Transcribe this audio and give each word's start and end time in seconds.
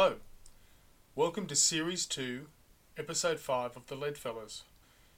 Hello. 0.00 0.14
Welcome 1.16 1.48
to 1.48 1.56
Series 1.56 2.06
2, 2.06 2.46
Episode 2.96 3.40
5 3.40 3.76
of 3.76 3.86
The 3.88 3.96
Leadfellas. 3.96 4.62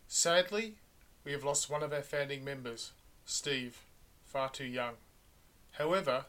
Sadly, 0.08 0.76
we 1.22 1.32
have 1.32 1.44
lost 1.44 1.68
one 1.68 1.82
of 1.82 1.92
our 1.92 2.00
founding 2.00 2.42
members, 2.42 2.92
Steve, 3.26 3.82
far 4.24 4.48
too 4.48 4.64
young. 4.64 4.94
However, 5.72 6.24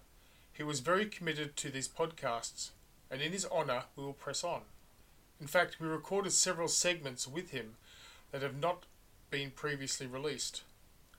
he 0.52 0.64
was 0.64 0.82
very 0.82 1.06
committed 1.06 1.56
to 1.56 1.70
these 1.70 1.88
podcasts, 1.88 2.72
and 3.10 3.22
in 3.22 3.32
his 3.32 3.46
honour, 3.46 3.84
we 3.96 4.04
will 4.04 4.12
press 4.12 4.44
on. 4.44 4.64
In 5.40 5.48
fact, 5.48 5.78
we 5.80 5.88
recorded 5.88 6.34
several 6.34 6.68
segments 6.68 7.26
with 7.26 7.52
him 7.52 7.76
that 8.32 8.42
have 8.42 8.60
not 8.60 8.84
been 9.30 9.52
previously 9.52 10.08
released. 10.08 10.64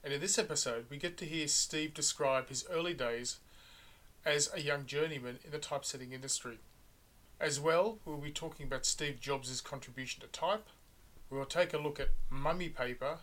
And 0.04 0.12
in 0.12 0.20
this 0.20 0.38
episode, 0.38 0.84
we 0.90 0.98
get 0.98 1.16
to 1.16 1.24
hear 1.24 1.48
Steve 1.48 1.94
describe 1.94 2.50
his 2.50 2.66
early 2.70 2.92
days 2.92 3.38
as 4.22 4.50
a 4.52 4.60
young 4.60 4.84
journeyman 4.84 5.38
in 5.46 5.50
the 5.50 5.58
typesetting 5.58 6.12
industry. 6.12 6.58
As 7.42 7.58
well, 7.58 7.98
we'll 8.04 8.18
be 8.18 8.30
talking 8.30 8.66
about 8.66 8.86
Steve 8.86 9.18
Jobs' 9.18 9.60
contribution 9.60 10.20
to 10.20 10.28
type. 10.28 10.68
We 11.28 11.36
will 11.36 11.44
take 11.44 11.74
a 11.74 11.78
look 11.78 11.98
at 11.98 12.10
mummy 12.30 12.68
paper 12.68 13.18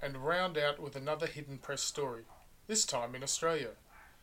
and 0.00 0.16
round 0.16 0.58
out 0.58 0.80
with 0.80 0.96
another 0.96 1.28
hidden 1.28 1.58
press 1.58 1.80
story, 1.80 2.22
this 2.66 2.84
time 2.84 3.14
in 3.14 3.22
Australia. 3.22 3.68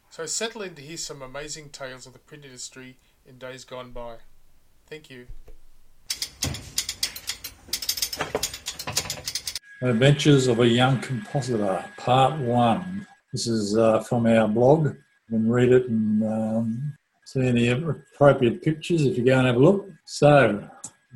So 0.09 0.25
settle 0.25 0.63
in 0.63 0.75
to 0.75 0.81
hear 0.81 0.97
some 0.97 1.21
amazing 1.21 1.69
tales 1.69 2.05
of 2.05 2.11
the 2.11 2.19
print 2.19 2.43
industry 2.43 2.97
in 3.25 3.38
days 3.38 3.63
gone 3.63 3.91
by. 3.91 4.17
Thank 4.85 5.09
you. 5.09 5.27
Adventures 9.81 10.47
of 10.47 10.59
a 10.59 10.67
Young 10.67 10.99
Compositor, 10.99 11.85
Part 11.95 12.38
1. 12.38 13.07
This 13.31 13.47
is 13.47 13.77
uh, 13.77 14.02
from 14.02 14.25
our 14.25 14.49
blog. 14.49 14.88
You 14.88 15.38
can 15.38 15.49
read 15.49 15.71
it 15.71 15.88
and 15.88 16.23
um, 16.25 16.97
see 17.27 17.45
any 17.45 17.67
appropriate 17.67 18.62
pictures 18.62 19.05
if 19.05 19.17
you 19.17 19.25
go 19.25 19.38
and 19.38 19.47
have 19.47 19.58
a 19.58 19.59
look. 19.59 19.89
So, 20.06 20.66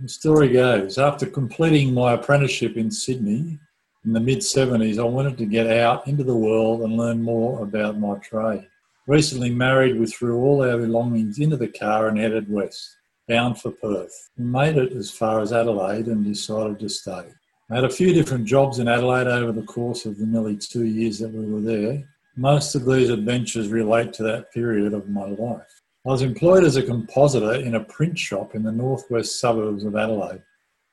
the 0.02 0.10
story 0.10 0.50
goes 0.50 0.98
After 0.98 1.26
completing 1.26 1.94
my 1.94 2.14
apprenticeship 2.14 2.76
in 2.76 2.92
Sydney 2.92 3.58
in 4.04 4.12
the 4.12 4.20
mid 4.20 4.40
70s, 4.40 5.00
I 5.00 5.04
wanted 5.04 5.38
to 5.38 5.46
get 5.46 5.68
out 5.68 6.06
into 6.08 6.26
the 6.26 6.36
world 6.36 6.82
and 6.82 6.98
learn 6.98 7.22
more 7.22 7.64
about 7.64 7.98
my 7.98 8.16
trade. 8.18 8.68
Recently 9.08 9.52
married, 9.52 9.98
we 9.98 10.06
threw 10.06 10.42
all 10.42 10.70
our 10.70 10.78
belongings 10.78 11.40
into 11.40 11.56
the 11.56 11.70
car 11.70 12.10
and 12.10 12.18
headed 12.18 12.52
west, 12.52 12.98
bound 13.30 13.62
for 13.62 13.72
Perth. 13.72 14.32
We 14.38 14.44
made 14.44 14.76
it 14.76 14.92
as 14.92 15.12
far 15.12 15.40
as 15.40 15.54
Adelaide 15.54 16.08
and 16.08 16.26
decided 16.26 16.80
to 16.80 16.90
stay. 16.90 17.24
I 17.70 17.76
had 17.76 17.86
a 17.86 17.90
few 17.90 18.14
different 18.14 18.46
jobs 18.46 18.80
in 18.80 18.90
Adelaide 18.90 19.28
over 19.28 19.54
the 19.54 19.64
course 19.64 20.06
of 20.06 20.18
the 20.18 20.26
nearly 20.26 20.58
two 20.58 20.84
years 20.84 21.20
that 21.20 21.32
we 21.32 21.46
were 21.46 21.62
there. 21.62 22.04
Most 22.36 22.76
of 22.76 22.86
these 22.86 23.10
adventures 23.10 23.70
relate 23.70 24.12
to 24.14 24.24
that 24.24 24.52
period 24.52 24.94
of 24.94 25.08
my 25.08 25.26
life. 25.26 25.81
I 26.04 26.10
was 26.10 26.24
employed 26.24 26.64
as 26.64 26.78
a 26.78 26.82
compositor 26.82 27.54
in 27.54 27.76
a 27.76 27.84
print 27.84 28.18
shop 28.18 28.56
in 28.56 28.64
the 28.64 28.72
northwest 28.72 29.40
suburbs 29.40 29.84
of 29.84 29.96
Adelaide, 29.96 30.42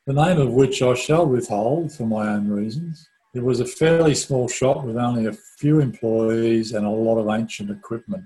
the 0.06 0.12
name 0.12 0.38
of 0.38 0.52
which 0.52 0.82
I 0.82 0.92
shall 0.92 1.24
withhold 1.24 1.90
for 1.94 2.06
my 2.06 2.28
own 2.28 2.46
reasons. 2.46 3.08
It 3.34 3.42
was 3.42 3.60
a 3.60 3.64
fairly 3.64 4.14
small 4.14 4.48
shop 4.48 4.84
with 4.84 4.98
only 4.98 5.24
a 5.24 5.32
few 5.32 5.80
employees 5.80 6.72
and 6.72 6.84
a 6.84 6.90
lot 6.90 7.16
of 7.16 7.26
ancient 7.30 7.70
equipment. 7.70 8.22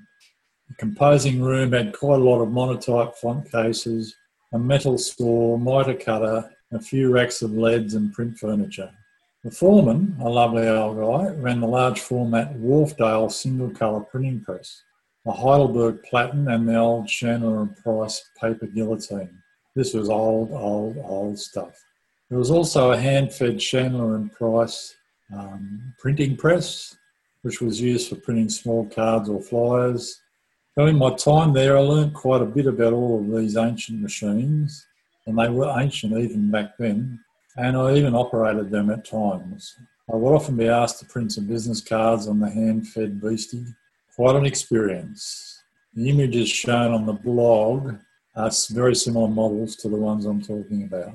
The 0.69 0.75
composing 0.75 1.41
room 1.41 1.71
had 1.71 1.97
quite 1.97 2.19
a 2.19 2.25
lot 2.25 2.43
of 2.43 2.51
monotype 2.51 3.15
font 3.15 3.49
cases, 3.53 4.17
a 4.53 4.59
metal 4.59 4.99
saw, 4.99 5.57
mitre 5.59 5.95
cutter, 5.95 6.51
a 6.73 6.81
few 6.81 7.13
racks 7.13 7.43
of 7.43 7.53
leads 7.53 7.95
and 7.95 8.13
print 8.13 8.39
furniture. 8.39 8.91
The 9.45 9.53
foreman, 9.53 10.17
a 10.21 10.29
lovely 10.29 10.67
old 10.67 10.97
guy, 10.97 11.33
ran 11.35 11.61
the 11.61 11.69
large 11.69 12.01
format 12.01 12.57
Wharfedale 12.57 13.31
single 13.31 13.71
colour 13.71 14.01
printing 14.01 14.41
press 14.41 14.83
a 15.27 15.33
Heidelberg 15.33 16.03
Platen 16.03 16.49
and 16.49 16.69
the 16.69 16.77
old 16.77 17.07
Chandler 17.07 17.63
and 17.63 17.77
Price 17.77 18.23
paper 18.41 18.67
guillotine. 18.67 19.39
This 19.77 19.95
was 19.95 20.09
old, 20.09 20.51
old, 20.53 20.99
old 20.99 21.39
stuff. 21.39 21.81
There 22.29 22.39
was 22.39 22.51
also 22.51 22.93
a 22.93 22.99
hand-fed 22.99 23.59
Chandler 23.61 24.17
and 24.17 24.33
Price 24.33 24.95
um, 25.33 25.95
printing 25.99 26.37
press, 26.37 26.97
which 27.43 27.61
was 27.61 27.81
used 27.81 28.09
for 28.09 28.17
printing 28.17 28.49
small 28.49 28.87
cards 28.87 29.29
or 29.29 29.41
flyers. 29.41 30.21
So 30.75 30.87
in 30.87 30.97
my 30.97 31.15
time 31.15 31.53
there, 31.53 31.77
I 31.77 31.81
learned 31.81 32.15
quite 32.15 32.43
a 32.43 32.47
bit 32.47 32.67
about 32.67 32.93
all 32.93 33.21
of 33.21 33.37
these 33.37 33.57
ancient 33.57 34.01
machines, 34.01 34.87
and 35.27 35.39
they 35.39 35.49
were 35.49 35.73
ancient 35.79 36.19
even 36.19 36.51
back 36.51 36.77
then, 36.79 37.21
and 37.57 37.77
I 37.77 37.95
even 37.95 38.15
operated 38.15 38.71
them 38.71 38.91
at 38.91 39.05
times. 39.05 39.77
I 40.13 40.17
would 40.17 40.35
often 40.35 40.57
be 40.57 40.69
asked 40.69 40.99
to 41.01 41.07
print 41.07 41.33
some 41.33 41.47
business 41.47 41.81
cards 41.81 42.27
on 42.27 42.41
the 42.41 42.51
hand-fed 42.51 43.21
beastie, 43.21 43.67
Quite 44.17 44.37
an 44.37 44.47
experience. 44.47 45.63
The 45.95 46.11
images 46.11 46.49
shown 46.49 46.93
on 46.93 47.07
the 47.07 47.15
blog 47.15 47.95
are 48.37 48.51
very 48.71 48.95
similar 48.95 49.29
models 49.29 49.77
to 49.77 49.89
the 49.89 49.97
ones 49.97 50.27
I'm 50.27 50.43
talking 50.43 50.85
about. 50.85 51.15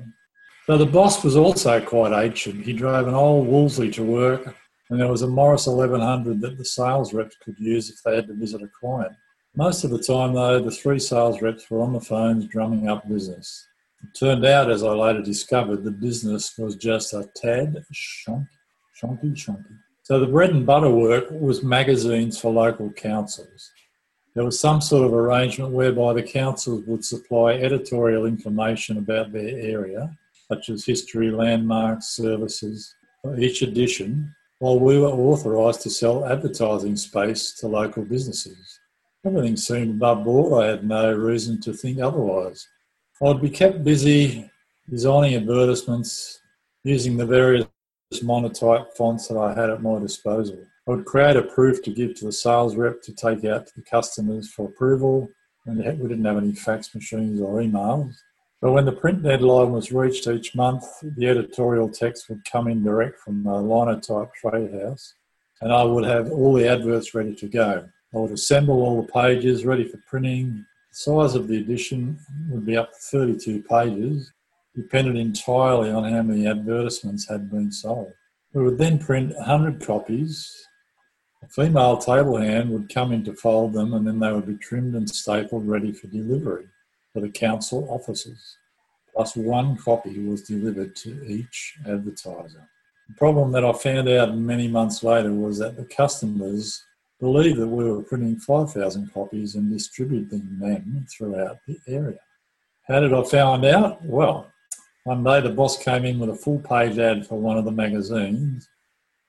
So 0.66 0.76
the 0.76 0.86
boss 0.86 1.22
was 1.22 1.36
also 1.36 1.80
quite 1.80 2.12
ancient. 2.12 2.64
He 2.64 2.72
drove 2.72 3.06
an 3.06 3.14
old 3.14 3.46
Wolseley 3.46 3.90
to 3.92 4.02
work, 4.02 4.54
and 4.90 5.00
there 5.00 5.08
was 5.08 5.22
a 5.22 5.28
Morris 5.28 5.66
1100 5.66 6.40
that 6.40 6.58
the 6.58 6.64
sales 6.64 7.14
reps 7.14 7.36
could 7.42 7.58
use 7.58 7.88
if 7.88 8.02
they 8.02 8.16
had 8.16 8.26
to 8.26 8.34
visit 8.34 8.62
a 8.62 8.68
client. 8.68 9.12
Most 9.54 9.84
of 9.84 9.90
the 9.90 10.02
time, 10.02 10.34
though, 10.34 10.60
the 10.60 10.70
three 10.70 10.98
sales 10.98 11.40
reps 11.40 11.70
were 11.70 11.80
on 11.80 11.92
the 11.92 12.00
phones 12.00 12.46
drumming 12.46 12.88
up 12.88 13.08
business. 13.08 13.66
It 14.02 14.18
turned 14.18 14.44
out, 14.44 14.70
as 14.70 14.82
I 14.82 14.90
later 14.90 15.22
discovered, 15.22 15.84
the 15.84 15.90
business 15.90 16.56
was 16.58 16.76
just 16.76 17.14
a 17.14 17.28
tad 17.34 17.84
shonky, 17.92 18.46
shonky, 19.00 19.32
shonky. 19.34 19.78
So 20.08 20.18
the 20.18 20.26
bread 20.26 20.48
and 20.48 20.64
butter 20.64 20.88
work 20.88 21.26
was 21.30 21.62
magazines 21.62 22.40
for 22.40 22.50
local 22.50 22.90
councils. 22.90 23.70
There 24.34 24.42
was 24.42 24.58
some 24.58 24.80
sort 24.80 25.04
of 25.04 25.12
arrangement 25.12 25.72
whereby 25.72 26.14
the 26.14 26.22
councils 26.22 26.82
would 26.86 27.04
supply 27.04 27.52
editorial 27.52 28.24
information 28.24 28.96
about 28.96 29.32
their 29.32 29.54
area, 29.58 30.16
such 30.50 30.70
as 30.70 30.86
history, 30.86 31.30
landmarks, 31.30 32.06
services, 32.06 32.94
for 33.20 33.38
each 33.38 33.60
edition, 33.60 34.34
while 34.60 34.80
we 34.80 34.98
were 34.98 35.08
authorised 35.08 35.82
to 35.82 35.90
sell 35.90 36.24
advertising 36.24 36.96
space 36.96 37.52
to 37.56 37.68
local 37.68 38.02
businesses. 38.02 38.80
Everything 39.26 39.58
seemed 39.58 39.96
above 39.96 40.24
board. 40.24 40.64
I 40.64 40.68
had 40.68 40.88
no 40.88 41.12
reason 41.12 41.60
to 41.60 41.74
think 41.74 42.00
otherwise. 42.00 42.66
I'd 43.22 43.42
be 43.42 43.50
kept 43.50 43.84
busy 43.84 44.50
designing 44.88 45.34
advertisements, 45.34 46.40
using 46.82 47.18
the 47.18 47.26
various 47.26 47.66
monotype 48.22 48.96
fonts 48.96 49.28
that 49.28 49.38
I 49.38 49.54
had 49.54 49.70
at 49.70 49.82
my 49.82 49.98
disposal. 49.98 50.58
I 50.86 50.92
would 50.92 51.04
create 51.04 51.36
a 51.36 51.42
proof 51.42 51.82
to 51.82 51.92
give 51.92 52.14
to 52.14 52.24
the 52.26 52.32
sales 52.32 52.76
rep 52.76 53.02
to 53.02 53.12
take 53.12 53.44
out 53.44 53.66
to 53.66 53.72
the 53.76 53.82
customers 53.82 54.50
for 54.50 54.66
approval, 54.66 55.28
and 55.66 55.78
we 55.78 56.08
didn't 56.08 56.24
have 56.24 56.38
any 56.38 56.54
fax 56.54 56.94
machines 56.94 57.40
or 57.40 57.60
emails. 57.60 58.14
But 58.60 58.72
when 58.72 58.86
the 58.86 58.92
print 58.92 59.22
deadline 59.22 59.72
was 59.72 59.92
reached 59.92 60.26
each 60.26 60.54
month, 60.54 60.84
the 61.02 61.28
editorial 61.28 61.88
text 61.90 62.28
would 62.28 62.44
come 62.50 62.68
in 62.68 62.82
direct 62.82 63.20
from 63.20 63.44
the 63.44 63.52
linotype 63.52 64.34
trade 64.34 64.72
house, 64.82 65.14
and 65.60 65.72
I 65.72 65.84
would 65.84 66.04
have 66.04 66.32
all 66.32 66.54
the 66.54 66.66
adverts 66.66 67.14
ready 67.14 67.34
to 67.36 67.46
go. 67.46 67.88
I 68.14 68.16
would 68.16 68.32
assemble 68.32 68.82
all 68.82 69.02
the 69.02 69.12
pages 69.12 69.66
ready 69.66 69.84
for 69.84 70.00
printing. 70.08 70.64
The 70.90 70.96
size 70.96 71.34
of 71.34 71.46
the 71.46 71.58
edition 71.58 72.18
would 72.50 72.64
be 72.64 72.76
up 72.76 72.92
to 72.92 72.98
32 72.98 73.62
pages, 73.64 74.32
depended 74.78 75.16
entirely 75.16 75.90
on 75.90 76.04
how 76.04 76.22
many 76.22 76.46
advertisements 76.46 77.28
had 77.28 77.50
been 77.50 77.72
sold. 77.72 78.12
We 78.52 78.62
would 78.62 78.78
then 78.78 78.98
print 78.98 79.34
100 79.34 79.84
copies. 79.84 80.54
A 81.42 81.48
female 81.48 81.98
table 81.98 82.36
hand 82.36 82.70
would 82.70 82.92
come 82.92 83.12
in 83.12 83.24
to 83.24 83.34
fold 83.34 83.72
them, 83.72 83.92
and 83.92 84.06
then 84.06 84.20
they 84.20 84.32
would 84.32 84.46
be 84.46 84.56
trimmed 84.56 84.94
and 84.94 85.10
stapled 85.10 85.66
ready 85.68 85.92
for 85.92 86.06
delivery 86.06 86.66
for 87.12 87.20
the 87.20 87.28
council 87.28 87.88
offices. 87.90 88.56
Plus, 89.14 89.34
one 89.34 89.76
copy 89.76 90.18
was 90.20 90.42
delivered 90.42 90.94
to 90.96 91.24
each 91.26 91.76
advertiser. 91.86 92.68
The 93.08 93.14
problem 93.16 93.50
that 93.52 93.64
I 93.64 93.72
found 93.72 94.08
out 94.08 94.36
many 94.36 94.68
months 94.68 95.02
later 95.02 95.32
was 95.32 95.58
that 95.58 95.76
the 95.76 95.84
customers 95.84 96.84
believed 97.18 97.58
that 97.58 97.66
we 97.66 97.90
were 97.90 98.02
printing 98.02 98.36
5,000 98.36 99.12
copies 99.12 99.56
and 99.56 99.72
distributing 99.72 100.58
them 100.60 101.06
throughout 101.10 101.58
the 101.66 101.78
area. 101.88 102.20
How 102.86 103.00
did 103.00 103.12
I 103.12 103.22
find 103.24 103.64
out? 103.64 104.04
Well, 104.04 104.46
one 105.08 105.24
day 105.24 105.40
the 105.40 105.48
boss 105.48 105.82
came 105.82 106.04
in 106.04 106.18
with 106.18 106.28
a 106.28 106.34
full 106.34 106.58
page 106.58 106.98
ad 106.98 107.26
for 107.26 107.40
one 107.40 107.56
of 107.56 107.64
the 107.64 107.70
magazines, 107.70 108.68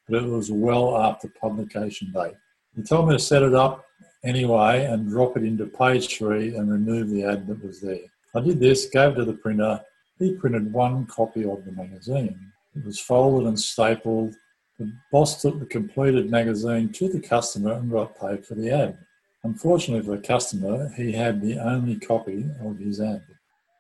but 0.06 0.22
it 0.22 0.28
was 0.28 0.52
well 0.52 0.98
after 0.98 1.30
publication 1.30 2.12
date. 2.12 2.36
He 2.76 2.84
told 2.84 3.08
me 3.08 3.16
to 3.16 3.20
set 3.20 3.44
it 3.44 3.56
up 3.56 3.86
anyway 4.26 4.84
and 4.84 5.10
drop 5.10 5.38
it 5.38 5.44
into 5.46 5.68
page 5.68 6.18
three 6.18 6.54
and 6.58 6.70
remove 6.70 7.10
the 7.10 7.24
ad 7.24 7.48
that 7.48 7.64
was 7.64 7.80
there. 7.80 8.10
I 8.36 8.42
did 8.42 8.60
this, 8.60 8.88
gave 8.88 9.14
it 9.14 9.16
to 9.16 9.24
the 9.24 9.36
printer. 9.36 9.80
He 10.18 10.36
printed 10.36 10.74
one 10.74 11.06
copy 11.06 11.46
of 11.46 11.64
the 11.64 11.72
magazine. 11.72 12.38
It 12.76 12.84
was 12.84 13.00
folded 13.00 13.48
and 13.48 13.58
stapled. 13.58 14.36
The 14.80 14.92
boss 15.14 15.42
took 15.42 15.62
the 15.62 15.66
completed 15.66 16.30
magazine 16.30 16.92
to 16.92 17.08
the 17.08 17.22
customer 17.22 17.72
and 17.72 17.90
got 17.90 18.20
paid 18.20 18.46
for 18.46 18.56
the 18.56 18.70
ad. 18.70 18.98
Unfortunately 19.46 20.06
for 20.06 20.18
the 20.18 20.28
customer, 20.28 20.92
he 20.98 21.14
had 21.14 21.42
the 21.42 21.58
only 21.58 21.96
copy 21.96 22.50
of 22.60 22.78
his 22.80 23.00
ad. 23.00 23.24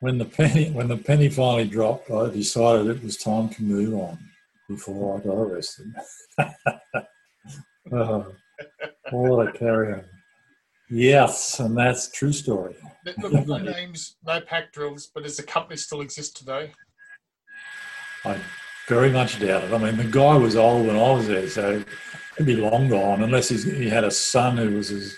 When 0.02 0.18
the 0.18 0.26
penny 0.26 0.72
when 0.72 0.88
the 0.88 0.98
penny 0.98 1.30
finally 1.30 1.68
dropped, 1.68 2.10
I 2.10 2.30
decided 2.30 2.88
it 2.88 3.04
was 3.04 3.18
time 3.18 3.50
to 3.50 3.64
move 3.64 3.94
on 3.94 4.18
before 4.70 5.18
I 5.18 5.24
got 5.24 5.34
arrested. 5.34 5.94
oh, 7.92 8.34
what 9.12 9.48
a 9.48 9.52
carry 9.52 9.94
on. 9.94 10.04
Yes, 10.90 11.60
and 11.60 11.78
that's 11.78 12.10
true 12.12 12.34
story. 12.34 12.76
No 13.24 13.58
names, 13.58 14.18
no 14.26 14.40
pack 14.40 14.72
drills, 14.72 15.10
but 15.14 15.24
does 15.24 15.38
the 15.38 15.44
company 15.44 15.78
still 15.78 16.02
exist 16.02 16.38
today? 16.38 16.72
I 18.24 18.38
very 18.88 19.10
much 19.10 19.40
doubt 19.40 19.64
it. 19.64 19.74
I 19.74 19.78
mean, 19.78 19.98
the 19.98 20.04
guy 20.04 20.36
was 20.36 20.56
old 20.56 20.86
when 20.86 20.96
I 20.96 21.12
was 21.14 21.28
there, 21.28 21.48
so 21.50 21.84
he'd 22.38 22.46
be 22.46 22.56
long 22.56 22.90
gone 22.90 23.24
unless 23.24 23.50
he's, 23.50 23.64
he 23.64 23.90
had 23.90 24.04
a 24.04 24.12
son 24.12 24.58
who 24.58 24.76
was 24.76 24.92
as 24.92 25.16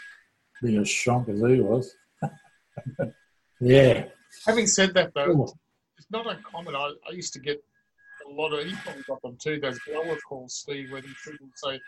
big 0.62 0.76
a 0.76 0.82
shonk 0.82 1.28
as 1.28 1.40
he 1.40 1.60
was. 1.60 1.94
yeah. 3.60 4.06
Having 4.46 4.68
said 4.68 4.94
that, 4.94 5.14
though, 5.14 5.54
it's 5.98 6.10
not 6.12 6.28
uncommon. 6.28 6.76
I, 6.76 6.94
I 7.08 7.12
used 7.12 7.34
to 7.34 7.40
get 7.40 7.64
a 8.28 8.32
lot 8.32 8.54
of, 8.54 8.68
probably 8.84 9.04
got 9.08 9.22
them 9.22 9.38
too, 9.42 9.60
those 9.60 9.80
blower 9.88 10.18
calls, 10.28 10.56
Steve, 10.56 10.92
where 10.92 11.02
people 11.02 11.48
say, 11.56 11.80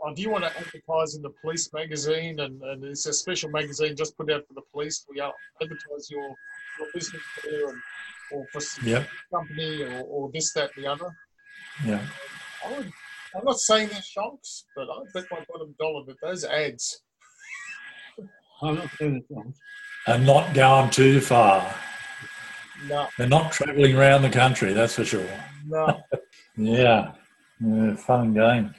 oh, 0.00 0.14
do 0.14 0.22
you 0.22 0.30
want 0.30 0.44
to 0.44 0.50
advertise 0.50 1.14
in 1.14 1.22
the 1.22 1.32
police 1.40 1.72
magazine? 1.72 2.40
And, 2.40 2.62
and 2.62 2.84
it's 2.84 3.06
a 3.06 3.12
special 3.12 3.50
magazine 3.50 3.96
just 3.96 4.16
put 4.16 4.30
out 4.30 4.46
for 4.46 4.54
the 4.54 4.62
police. 4.72 5.04
We 5.08 5.20
advertise 5.20 6.10
your, 6.10 6.34
your 6.78 6.88
business 6.94 7.22
there 7.44 7.68
and, 7.68 7.78
or 8.32 8.46
for 8.52 8.60
some 8.60 8.86
Yep. 8.86 9.08
company 9.32 9.82
or, 9.82 10.02
or 10.02 10.30
this, 10.32 10.52
that, 10.54 10.70
the 10.76 10.86
other. 10.86 11.10
Yeah. 11.84 12.04
I 12.64 12.72
would, 12.72 12.92
I'm 13.36 13.44
not 13.44 13.58
saying 13.58 13.88
they're 13.88 13.98
shonks, 13.98 14.64
but 14.76 14.88
I 14.88 15.02
bet 15.12 15.24
my 15.30 15.44
bottom 15.48 15.74
dollar 15.78 16.04
that 16.06 16.20
those 16.22 16.44
ads, 16.44 17.02
I'm 18.62 18.76
not 18.76 18.88
saying 18.98 19.16
it's 19.16 19.26
wrong. 19.30 19.52
And 20.06 20.26
not 20.26 20.52
going 20.54 20.90
too 20.90 21.20
far. 21.20 21.74
no, 22.86 23.08
They're 23.16 23.26
not 23.26 23.52
travelling 23.52 23.96
around 23.96 24.22
the 24.22 24.30
country, 24.30 24.72
that's 24.72 24.94
for 24.94 25.04
sure. 25.04 25.26
no. 25.66 26.02
Yeah. 26.56 27.12
yeah 27.60 27.96
fun 27.96 28.32
game. 28.32 28.74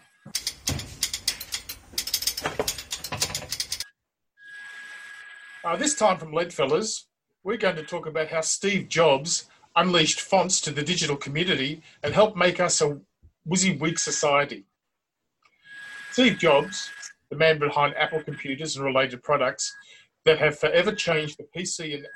Uh, 5.66 5.75
this 5.75 5.95
time 5.95 6.18
from 6.18 6.31
Leadfellas, 6.31 7.06
we're 7.44 7.57
going 7.57 7.75
to 7.75 7.83
talk 7.83 8.06
about 8.06 8.30
how 8.30 8.39
Steve 8.42 8.88
Jobs 8.88 9.50
unleashed 9.75 10.21
fonts 10.21 10.62
to 10.62 10.71
the 10.71 10.83
digital 10.83 11.18
community 11.18 11.81
and 12.04 12.13
helped 12.13 12.38
make 12.38 12.60
us 12.60 12.80
a 12.81 12.98
WYSIWYG 13.50 14.00
society. 14.00 14.63
Steve 16.12 16.38
Jobs, 16.38 16.89
the 17.30 17.36
man 17.36 17.60
behind 17.60 17.94
Apple 17.95 18.24
computers 18.24 18.78
and 18.78 18.86
related 18.86 19.21
products 19.21 19.75
that 20.25 20.39
have 20.39 20.57
forever 20.60 20.92
changed 20.92 21.38
the 21.38 21.48
PC 21.56 21.95
and 21.95 22.07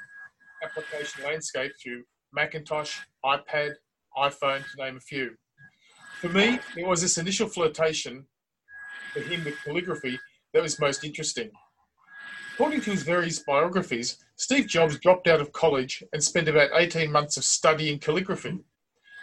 application 0.63 1.23
landscape 1.23 1.71
through 1.81 2.03
Macintosh, 2.33 3.00
iPad, 3.23 3.73
iPhone, 4.17 4.63
to 4.69 4.83
name 4.83 4.97
a 4.97 5.00
few. 5.00 5.35
For 6.19 6.29
me, 6.29 6.59
it 6.75 6.85
was 6.85 7.01
this 7.01 7.17
initial 7.17 7.47
flirtation 7.47 8.25
for 9.13 9.21
him 9.21 9.44
with 9.45 9.63
calligraphy 9.63 10.19
that 10.53 10.61
was 10.61 10.79
most 10.79 11.03
interesting. 11.03 11.51
According 12.56 12.81
to 12.81 12.91
his 12.91 13.03
various 13.03 13.39
biographies, 13.39 14.17
Steve 14.35 14.67
Jobs 14.67 15.00
dropped 15.00 15.27
out 15.27 15.39
of 15.39 15.53
college 15.53 16.03
and 16.12 16.21
spent 16.21 16.50
about 16.50 16.71
18 16.73 17.12
months 17.12 17.38
of 17.38 17.45
studying 17.45 18.00
calligraphy. 18.00 18.59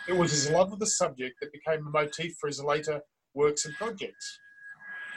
It 0.08 0.16
was 0.16 0.30
his 0.30 0.50
love 0.50 0.72
of 0.72 0.78
the 0.78 0.86
subject 0.86 1.40
that 1.40 1.52
became 1.52 1.86
a 1.86 1.90
motif 1.90 2.36
for 2.40 2.46
his 2.46 2.62
later 2.62 3.02
works 3.34 3.66
and 3.66 3.74
projects. 3.74 4.38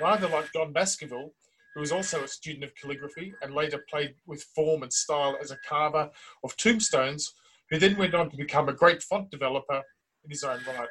Rather 0.01 0.27
like 0.27 0.51
John 0.51 0.73
Baskerville, 0.73 1.33
who 1.79 1.81
was 1.81 1.93
also 1.93 2.21
a 2.21 2.27
student 2.27 2.65
of 2.65 2.75
calligraphy 2.75 3.33
and 3.41 3.55
later 3.55 3.85
played 3.89 4.13
with 4.27 4.43
form 4.53 4.83
and 4.83 4.91
style 4.91 5.37
as 5.41 5.51
a 5.51 5.57
carver 5.65 6.09
of 6.43 6.57
tombstones, 6.57 7.33
who 7.69 7.79
then 7.79 7.95
went 7.95 8.13
on 8.13 8.29
to 8.29 8.35
become 8.35 8.67
a 8.67 8.73
great 8.73 9.01
font 9.01 9.31
developer 9.31 9.81
in 10.25 10.29
his 10.29 10.43
own 10.43 10.59
right. 10.67 10.89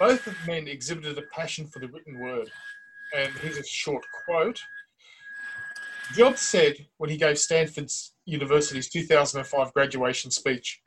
Both 0.00 0.26
of 0.26 0.34
men 0.44 0.66
exhibited 0.66 1.16
a 1.18 1.22
passion 1.32 1.68
for 1.68 1.78
the 1.78 1.86
written 1.86 2.18
word. 2.18 2.50
And 3.16 3.32
here's 3.34 3.58
a 3.58 3.64
short 3.64 4.04
quote. 4.24 4.60
Jobs 6.14 6.40
said 6.40 6.74
when 6.96 7.10
he 7.10 7.16
gave 7.16 7.38
Stanford 7.38 7.88
University's 8.24 8.88
2005 8.88 9.72
graduation 9.72 10.32
speech, 10.32 10.80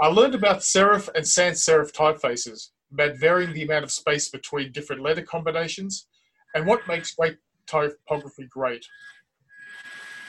I 0.00 0.06
learned 0.06 0.34
about 0.34 0.60
serif 0.60 1.10
and 1.14 1.28
sans 1.28 1.62
serif 1.62 1.92
typefaces, 1.92 2.70
about 2.90 3.18
varying 3.18 3.52
the 3.52 3.64
amount 3.64 3.84
of 3.84 3.92
space 3.92 4.30
between 4.30 4.72
different 4.72 5.02
letter 5.02 5.20
combinations, 5.20 6.06
and 6.54 6.66
what 6.66 6.88
makes 6.88 7.14
great 7.14 7.36
typography 7.66 8.46
great. 8.50 8.84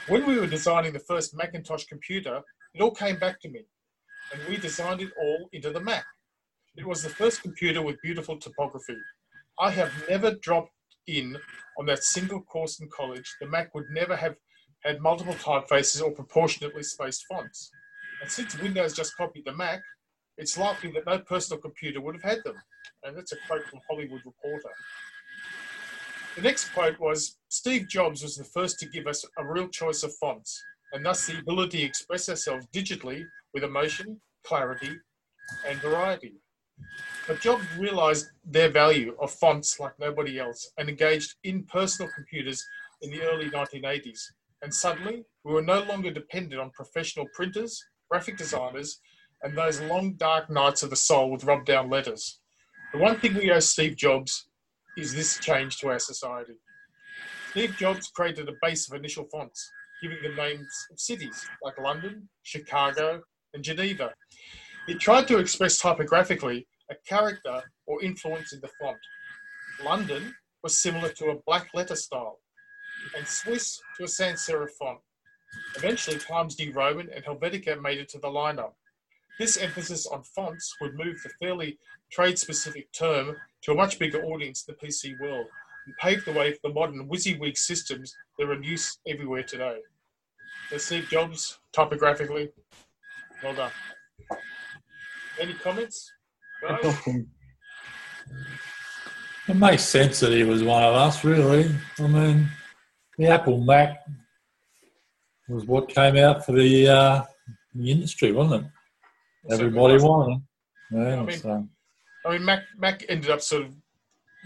When 0.08 0.26
we 0.26 0.40
were 0.40 0.48
designing 0.48 0.94
the 0.94 1.00
first 1.00 1.36
Macintosh 1.36 1.86
computer, 1.86 2.42
it 2.74 2.82
all 2.82 2.92
came 2.92 3.18
back 3.18 3.42
to 3.42 3.50
me, 3.50 3.62
and 4.32 4.42
we 4.48 4.58
designed 4.58 5.02
it 5.02 5.12
all 5.22 5.50
into 5.52 5.70
the 5.70 5.82
Mac. 5.82 6.06
It 6.76 6.86
was 6.86 7.02
the 7.02 7.10
first 7.10 7.42
computer 7.42 7.82
with 7.82 8.02
beautiful 8.02 8.38
typography. 8.38 8.98
I 9.60 9.72
have 9.72 9.92
never 10.08 10.36
dropped 10.36 10.72
in 11.08 11.38
on 11.80 11.86
that 11.88 12.04
single 12.04 12.42
course 12.42 12.80
in 12.80 12.90
college. 12.90 13.36
The 13.42 13.48
Mac 13.48 13.74
would 13.74 13.90
never 13.92 14.16
have 14.16 14.36
had 14.84 15.02
multiple 15.02 15.34
typefaces 15.34 16.02
or 16.02 16.12
proportionately 16.12 16.84
spaced 16.84 17.26
fonts. 17.28 17.72
And 18.22 18.30
since 18.30 18.60
Windows 18.60 18.94
just 18.94 19.18
copied 19.18 19.46
the 19.46 19.56
Mac, 19.56 19.82
it's 20.38 20.58
likely 20.58 20.92
that 20.92 21.06
no 21.06 21.20
personal 21.20 21.60
computer 21.60 22.00
would 22.00 22.16
have 22.16 22.24
had 22.24 22.44
them. 22.44 22.56
And 23.04 23.18
that's 23.18 23.32
a 23.32 23.38
quote 23.48 23.66
from 23.66 23.80
Hollywood 23.90 24.22
Reporter. 24.26 24.70
The 26.38 26.44
next 26.44 26.70
quote 26.70 27.00
was 27.00 27.36
Steve 27.50 27.88
Jobs 27.88 28.22
was 28.22 28.36
the 28.36 28.44
first 28.44 28.78
to 28.80 28.86
give 28.86 29.08
us 29.08 29.26
a 29.40 29.44
real 29.44 29.68
choice 29.70 30.04
of 30.04 30.14
fonts, 30.18 30.64
and 30.94 31.04
thus 31.04 31.26
the 31.26 31.40
ability 31.40 31.80
to 31.80 31.84
express 31.86 32.30
ourselves 32.30 32.68
digitally 32.72 33.24
with 33.56 33.64
emotion, 33.64 34.22
clarity, 34.46 35.00
and 35.68 35.80
variety. 35.80 36.34
But 37.28 37.42
Jobs 37.42 37.66
realized 37.80 38.28
their 38.46 38.70
value 38.70 39.16
of 39.20 39.32
fonts 39.32 39.80
like 39.80 39.98
nobody 39.98 40.38
else 40.38 40.72
and 40.78 40.88
engaged 40.88 41.34
in 41.44 41.64
personal 41.64 42.12
computers 42.14 42.64
in 43.02 43.10
the 43.10 43.24
early 43.24 43.50
1980s. 43.50 44.22
And 44.62 44.72
suddenly, 44.72 45.24
we 45.44 45.54
were 45.54 45.64
no 45.64 45.82
longer 45.86 46.12
dependent 46.12 46.62
on 46.62 46.70
professional 46.70 47.26
printers, 47.34 47.84
graphic 48.12 48.38
designers, 48.38 49.00
and 49.42 49.58
those 49.58 49.82
long 49.82 50.14
dark 50.14 50.52
nights 50.52 50.84
of 50.84 50.92
the 50.92 50.98
soul 50.98 51.32
with 51.32 51.46
rub 51.46 51.66
down 51.66 51.90
letters. 51.90 52.42
The 52.94 53.00
one 53.00 53.20
thing 53.20 53.34
we 53.34 53.50
owe 53.50 53.60
Steve 53.60 53.96
Jobs 53.96 54.48
is 54.98 55.14
this 55.14 55.40
change 55.40 55.78
to 55.78 55.90
our 55.90 56.00
society. 56.00 56.56
Steve 57.52 57.76
Jobs 57.78 58.10
created 58.10 58.50
a 58.50 58.54
base 58.62 58.90
of 58.90 58.98
initial 58.98 59.26
fonts, 59.32 59.72
giving 60.02 60.22
them 60.22 60.36
names 60.36 60.68
of 60.92 61.00
cities 61.00 61.48
like 61.64 61.80
London, 61.80 62.28
Chicago, 62.44 63.22
and 63.54 63.64
Geneva. 63.64 64.12
He 64.88 64.96
tried 64.96 65.28
to 65.28 65.38
express 65.38 65.80
typographically 65.80 66.68
a 66.90 66.96
character 67.08 67.62
or 67.86 68.04
influence 68.04 68.54
in 68.54 68.60
the 68.60 68.70
font. 68.80 68.98
London 69.84 70.34
was 70.64 70.78
similar 70.78 71.10
to 71.10 71.30
a 71.30 71.40
black 71.46 71.70
letter 71.74 71.96
style, 71.96 72.40
and 73.16 73.28
Swiss 73.28 73.80
to 73.98 74.06
a 74.06 74.08
sans 74.08 74.46
serif 74.46 74.72
font. 74.80 75.00
Eventually, 75.76 76.18
Times 76.18 76.58
New 76.60 76.74
Roman 76.74 77.10
and 77.14 77.24
Helvetica 77.24 77.82
made 77.82 78.00
it 78.00 78.10
to 78.10 78.20
the 78.20 78.28
lineup. 78.28 78.74
This 79.40 79.58
emphasis 79.58 80.08
on 80.08 80.24
fonts 80.24 80.76
would 80.82 80.96
move 80.96 81.22
the 81.22 81.30
fairly 81.40 81.78
trade 82.12 82.40
specific 82.40 82.92
term 82.92 83.36
to 83.64 83.72
a 83.72 83.76
much 83.76 84.00
bigger 84.00 84.24
audience 84.24 84.66
in 84.68 84.76
the 84.80 84.88
PC 84.88 85.20
world 85.20 85.46
and 85.86 85.96
paved 85.98 86.26
the 86.26 86.32
way 86.32 86.52
for 86.54 86.60
the 86.64 86.74
modern 86.74 87.08
WYSIWYG 87.10 87.58
systems 87.58 88.16
that 88.38 88.48
are 88.48 88.54
in 88.54 88.64
use 88.64 89.00
everywhere 89.08 89.44
today. 89.44 89.78
So 90.70 90.78
Steve 90.78 91.08
Jobs, 91.10 91.60
typographically, 91.74 92.50
well 93.44 93.54
done. 93.54 93.72
Any 95.40 95.54
comments? 95.54 96.12
That's? 96.68 97.08
It 99.48 99.56
makes 99.56 99.84
sense 99.84 100.20
that 100.20 100.34
he 100.34 100.44
was 100.44 100.62
one 100.64 100.84
of 100.84 100.94
us, 100.94 101.24
really. 101.24 101.74
I 102.00 102.08
mean, 102.08 102.50
the 103.18 103.28
Apple 103.28 103.60
Mac 103.60 104.00
was 105.48 105.66
what 105.66 105.88
came 105.88 106.18
out 106.18 106.46
for 106.46 106.52
the, 106.52 106.88
uh, 106.90 107.24
the 107.74 107.92
industry, 107.92 108.34
wasn't 108.34 108.66
it? 108.66 108.72
Everybody 109.54 110.04
wanted 110.04 110.36
it. 110.36 110.42
Yeah, 110.92 111.22
I 111.22 111.24
mean- 111.24 111.38
so, 111.38 111.68
I 112.28 112.34
mean, 112.34 112.46
Mac 112.46 112.64
Mac 112.78 113.06
ended 113.08 113.32
up 113.32 113.42
sort 113.42 113.64
of 113.64 113.72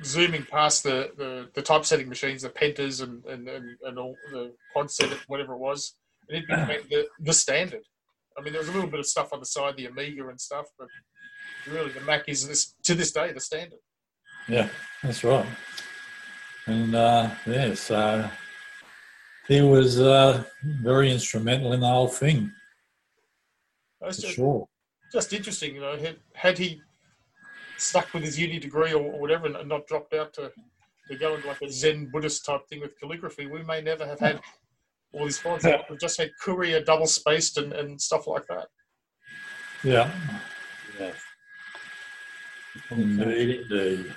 zooming 0.03 0.45
past 0.45 0.83
the, 0.83 1.11
the, 1.17 1.50
the 1.53 1.61
typesetting 1.61 2.09
machines, 2.09 2.41
the 2.43 2.50
Pentas 2.50 3.03
and, 3.03 3.23
and, 3.25 3.47
and, 3.47 3.77
and 3.83 4.00
all 4.00 4.15
the 4.31 4.53
quad 4.73 4.89
set, 4.89 5.09
whatever 5.27 5.53
it 5.53 5.59
was, 5.59 5.95
and 6.29 6.38
it 6.38 6.47
became 6.47 6.83
the, 6.89 7.07
the 7.19 7.33
standard. 7.33 7.81
I 8.38 8.41
mean, 8.41 8.53
there 8.53 8.61
was 8.61 8.69
a 8.69 8.71
little 8.71 8.89
bit 8.89 9.00
of 9.00 9.05
stuff 9.05 9.33
on 9.33 9.39
the 9.39 9.45
side, 9.45 9.75
the 9.77 9.88
Amiga 9.88 10.27
and 10.29 10.39
stuff, 10.39 10.65
but 10.77 10.88
really 11.67 11.91
the 11.91 12.01
Mac 12.01 12.23
is 12.27 12.47
this 12.47 12.75
to 12.83 12.95
this 12.95 13.11
day 13.11 13.31
the 13.31 13.39
standard. 13.39 13.79
yeah, 14.47 14.69
that's 15.03 15.23
right. 15.23 15.45
And 16.67 16.95
uh, 16.95 17.31
yeah, 17.47 17.73
so 17.73 18.29
he 19.47 19.61
was 19.61 20.00
uh, 20.00 20.43
very 20.63 21.11
instrumental 21.11 21.73
in 21.73 21.79
the 21.79 21.88
whole 21.88 22.07
thing, 22.07 22.51
for 24.00 24.07
just, 24.07 24.27
sure. 24.27 24.67
just 25.11 25.33
interesting, 25.33 25.75
you 25.75 25.81
know. 25.81 25.97
Had, 25.97 26.17
had 26.33 26.57
he 26.57 26.81
stuck 27.81 28.13
with 28.13 28.23
his 28.23 28.38
uni 28.39 28.59
degree 28.59 28.93
or, 28.93 29.01
or 29.01 29.19
whatever 29.19 29.47
and 29.47 29.67
not 29.69 29.88
dropped 29.88 30.13
out 30.13 30.33
to, 30.33 30.51
to 31.09 31.15
go 31.17 31.35
into 31.35 31.47
like 31.47 31.61
a 31.61 31.69
Zen 31.71 32.09
Buddhist 32.11 32.45
type 32.45 32.67
thing 32.67 32.79
with 32.81 32.97
calligraphy, 33.00 33.47
we 33.47 33.63
may 33.63 33.81
never 33.81 34.05
have 34.05 34.19
had 34.19 34.39
all 35.13 35.25
these 35.25 35.39
fonts. 35.39 35.65
We've 35.89 36.00
just 36.00 36.17
had 36.19 36.31
Courier 36.39 36.83
double 36.83 37.07
spaced 37.07 37.57
and, 37.57 37.73
and 37.73 38.00
stuff 38.00 38.27
like 38.27 38.45
that. 38.47 38.67
Yeah, 39.83 40.11
Yes. 41.00 41.15
indeed, 42.91 43.61
indeed. 43.71 44.13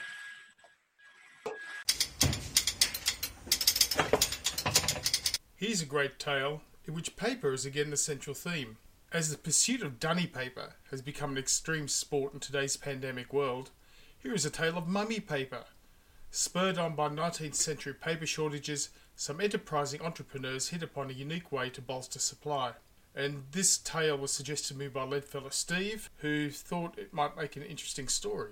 Here's 5.56 5.80
a 5.80 5.86
great 5.86 6.18
tale 6.18 6.60
in 6.86 6.92
which 6.94 7.16
paper 7.16 7.52
is 7.54 7.64
again 7.64 7.88
the 7.88 7.96
central 7.96 8.34
theme. 8.34 8.76
As 9.14 9.30
the 9.30 9.38
pursuit 9.38 9.80
of 9.80 10.00
dunny 10.00 10.26
paper 10.26 10.74
has 10.90 11.00
become 11.00 11.30
an 11.30 11.38
extreme 11.38 11.86
sport 11.86 12.34
in 12.34 12.40
today's 12.40 12.76
pandemic 12.76 13.32
world, 13.32 13.70
here 14.18 14.34
is 14.34 14.44
a 14.44 14.50
tale 14.50 14.76
of 14.76 14.88
mummy 14.88 15.20
paper. 15.20 15.66
Spurred 16.32 16.78
on 16.78 16.96
by 16.96 17.08
19th 17.08 17.54
century 17.54 17.94
paper 17.94 18.26
shortages, 18.26 18.88
some 19.14 19.40
enterprising 19.40 20.02
entrepreneurs 20.02 20.70
hit 20.70 20.82
upon 20.82 21.10
a 21.10 21.12
unique 21.12 21.52
way 21.52 21.70
to 21.70 21.80
bolster 21.80 22.18
supply. 22.18 22.72
And 23.14 23.44
this 23.52 23.78
tale 23.78 24.18
was 24.18 24.32
suggested 24.32 24.72
to 24.72 24.80
me 24.80 24.88
by 24.88 25.04
Leadfellow 25.04 25.50
Steve, 25.50 26.10
who 26.16 26.50
thought 26.50 26.98
it 26.98 27.12
might 27.12 27.36
make 27.36 27.54
an 27.54 27.62
interesting 27.62 28.08
story. 28.08 28.50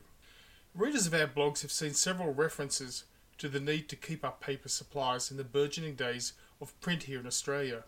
Readers 0.76 1.09
of 1.09 1.14
our 1.14 1.26
blogs 1.26 1.62
have 1.62 1.73
seen 1.73 1.92
several 1.92 2.33
references 2.33 3.02
to 3.38 3.49
the 3.49 3.59
need 3.59 3.88
to 3.88 3.97
keep 3.97 4.25
up 4.25 4.40
paper 4.40 4.69
supplies 4.69 5.28
in 5.33 5.38
the 5.38 5.42
burgeoning 5.42 5.97
days 5.97 6.35
of 6.61 6.81
print 6.81 7.02
here 7.02 7.19
in 7.19 7.26
Australia. 7.26 7.83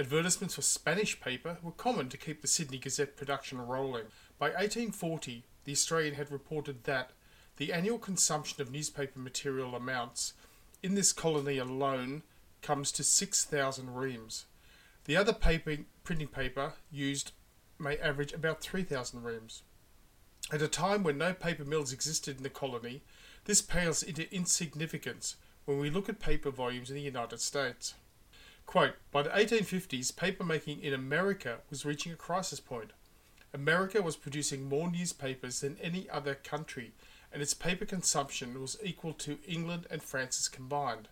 Advertisements 0.00 0.54
for 0.54 0.62
Spanish 0.62 1.20
paper 1.20 1.58
were 1.62 1.72
common 1.72 2.08
to 2.08 2.16
keep 2.16 2.40
the 2.40 2.48
Sydney 2.48 2.78
Gazette 2.78 3.18
production 3.18 3.60
rolling. 3.60 4.06
By 4.38 4.46
1840, 4.46 5.44
the 5.64 5.72
Australian 5.72 6.14
had 6.14 6.32
reported 6.32 6.84
that 6.84 7.10
the 7.58 7.70
annual 7.70 7.98
consumption 7.98 8.62
of 8.62 8.72
newspaper 8.72 9.18
material 9.18 9.74
amounts 9.74 10.32
in 10.82 10.94
this 10.94 11.12
colony 11.12 11.58
alone 11.58 12.22
comes 12.62 12.90
to 12.92 13.04
6,000 13.04 13.94
reams. 13.94 14.46
The 15.04 15.18
other 15.18 15.34
paper, 15.34 15.76
printing 16.02 16.28
paper 16.28 16.72
used 16.90 17.32
may 17.78 17.98
average 17.98 18.32
about 18.32 18.62
3,000 18.62 19.22
reams. 19.22 19.64
At 20.50 20.62
a 20.62 20.68
time 20.68 21.02
when 21.02 21.18
no 21.18 21.34
paper 21.34 21.66
mills 21.66 21.92
existed 21.92 22.38
in 22.38 22.42
the 22.42 22.48
colony, 22.48 23.02
this 23.44 23.60
pales 23.60 24.02
into 24.02 24.34
insignificance 24.34 25.36
when 25.66 25.78
we 25.78 25.90
look 25.90 26.08
at 26.08 26.20
paper 26.20 26.50
volumes 26.50 26.88
in 26.88 26.96
the 26.96 27.02
United 27.02 27.42
States. 27.42 27.92
Quote, 28.70 28.94
by 29.10 29.22
the 29.22 29.30
1850s, 29.30 30.12
papermaking 30.12 30.80
in 30.80 30.94
America 30.94 31.58
was 31.70 31.84
reaching 31.84 32.12
a 32.12 32.14
crisis 32.14 32.60
point. 32.60 32.92
America 33.52 34.00
was 34.00 34.14
producing 34.14 34.68
more 34.68 34.88
newspapers 34.88 35.58
than 35.58 35.76
any 35.82 36.08
other 36.08 36.36
country, 36.36 36.92
and 37.32 37.42
its 37.42 37.52
paper 37.52 37.84
consumption 37.84 38.60
was 38.60 38.78
equal 38.80 39.12
to 39.14 39.38
England 39.44 39.88
and 39.90 40.04
France's 40.04 40.46
combined. 40.48 41.08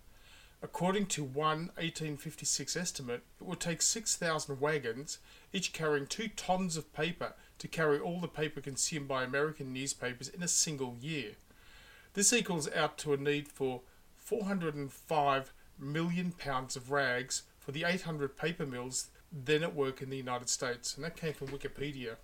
According 0.63 1.07
to 1.07 1.25
one 1.25 1.73
1856 1.75 2.77
estimate, 2.77 3.25
it 3.41 3.45
would 3.45 3.59
take 3.59 3.83
6,000 3.83 4.61
wagons, 4.61 5.19
each 5.53 5.73
carrying 5.73 6.07
two 6.07 6.29
tons 6.29 6.77
of 6.77 6.95
paper, 6.95 7.35
to 7.59 7.67
carry 7.67 7.99
all 7.99 8.21
the 8.21 8.29
paper 8.29 8.61
consumed 8.61 9.09
by 9.09 9.25
American 9.25 9.73
newspapers 9.73 10.29
in 10.29 10.45
a 10.45 10.49
single 10.49 10.95
year. 11.01 11.33
This 12.15 12.33
equals 12.33 12.71
out 12.71 12.99
to 12.99 13.15
a 13.15 13.17
need 13.17 13.49
for 13.49 13.81
405 14.17 15.53
million 15.81 16.33
pounds 16.33 16.77
of 16.77 16.91
rags 16.91 17.43
for 17.69 17.73
the 17.73 17.85
800 17.85 18.35
paper 18.35 18.65
mills 18.65 19.09
then 19.31 19.63
at 19.63 19.75
work 19.75 20.01
in 20.01 20.09
the 20.09 20.17
United 20.17 20.49
States, 20.49 20.97
and 20.97 21.05
that 21.05 21.19
came 21.19 21.35
from 21.35 21.49
Wikipedia. 21.49 22.17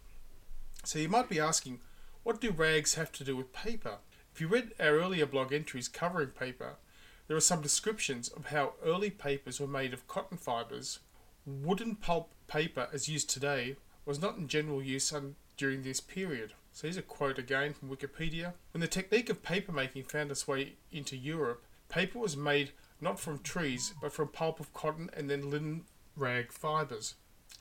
So 0.85 0.99
you 0.99 1.11
might 1.11 1.29
be 1.29 1.39
asking, 1.39 1.81
what 2.23 2.41
do 2.41 2.51
rags 2.51 2.95
have 2.95 3.13
to 3.13 3.25
do 3.25 3.37
with 3.37 3.53
paper? 3.53 3.99
If 4.33 4.41
you 4.41 4.49
read 4.49 4.71
our 4.81 4.99
earlier 4.99 5.27
blog 5.27 5.53
entries 5.53 5.87
covering 5.87 6.29
paper, 6.29 6.77
there 7.29 7.37
are 7.37 7.43
some 7.43 7.61
descriptions 7.61 8.29
of 8.29 8.47
how 8.47 8.73
early 8.83 9.11
papers 9.11 9.61
were 9.61 9.67
made 9.67 9.93
of 9.93 10.09
cotton 10.09 10.39
fibers. 10.39 11.01
Wooden 11.45 11.97
pulp 11.97 12.33
paper, 12.47 12.89
as 12.91 13.11
used 13.11 13.29
today, 13.29 13.77
was 14.07 14.23
not 14.23 14.39
in 14.39 14.49
general 14.49 14.83
use 14.83 15.13
during 15.59 15.83
this 15.83 16.01
period. 16.01 16.55
So 16.73 16.87
here's 16.87 16.97
a 16.97 17.03
quote 17.03 17.39
again 17.39 17.75
from 17.75 17.91
Wikipedia. 17.91 18.55
When 18.73 18.81
the 18.81 18.89
technique 18.89 19.29
of 19.29 19.43
paper 19.43 19.73
making 19.73 20.05
found 20.05 20.31
its 20.31 20.49
way 20.49 20.77
into 20.91 21.19
Europe, 21.19 21.67
paper 21.91 22.19
was 22.19 22.35
made 22.35 22.71
not 23.05 23.21
from 23.21 23.39
trees, 23.39 23.93
but 24.01 24.13
from 24.13 24.29
pulp 24.29 24.59
of 24.59 24.73
cotton 24.73 25.11
and 25.15 25.31
then 25.31 25.51
linen 25.51 25.85
rag 26.17 26.51
fibers. 26.51 27.15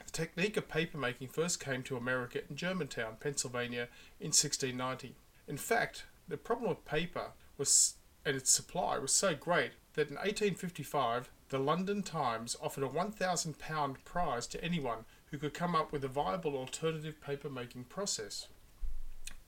The 0.05 0.11
technique 0.11 0.57
of 0.57 0.69
paper 0.69 0.97
making 0.97 1.27
first 1.27 1.59
came 1.59 1.83
to 1.83 1.97
America 1.97 2.39
in 2.49 2.55
Germantown, 2.55 3.17
Pennsylvania 3.19 3.89
in 4.19 4.27
1690. 4.27 5.15
In 5.47 5.57
fact, 5.57 6.05
the 6.27 6.37
problem 6.37 6.71
of 6.71 6.85
paper 6.85 7.33
was 7.57 7.95
and 8.25 8.37
its 8.37 8.51
supply 8.51 8.97
was 8.97 9.11
so 9.11 9.35
great 9.35 9.71
that 9.95 10.09
in 10.09 10.15
1855 10.15 11.29
the 11.49 11.59
London 11.59 12.01
Times 12.01 12.55
offered 12.61 12.85
a 12.85 12.87
£1,000 12.87 14.03
prize 14.05 14.47
to 14.47 14.63
anyone 14.63 15.05
who 15.25 15.37
could 15.37 15.53
come 15.53 15.75
up 15.75 15.91
with 15.91 16.05
a 16.05 16.07
viable 16.07 16.55
alternative 16.55 17.21
paper 17.21 17.49
making 17.49 17.83
process. 17.83 18.47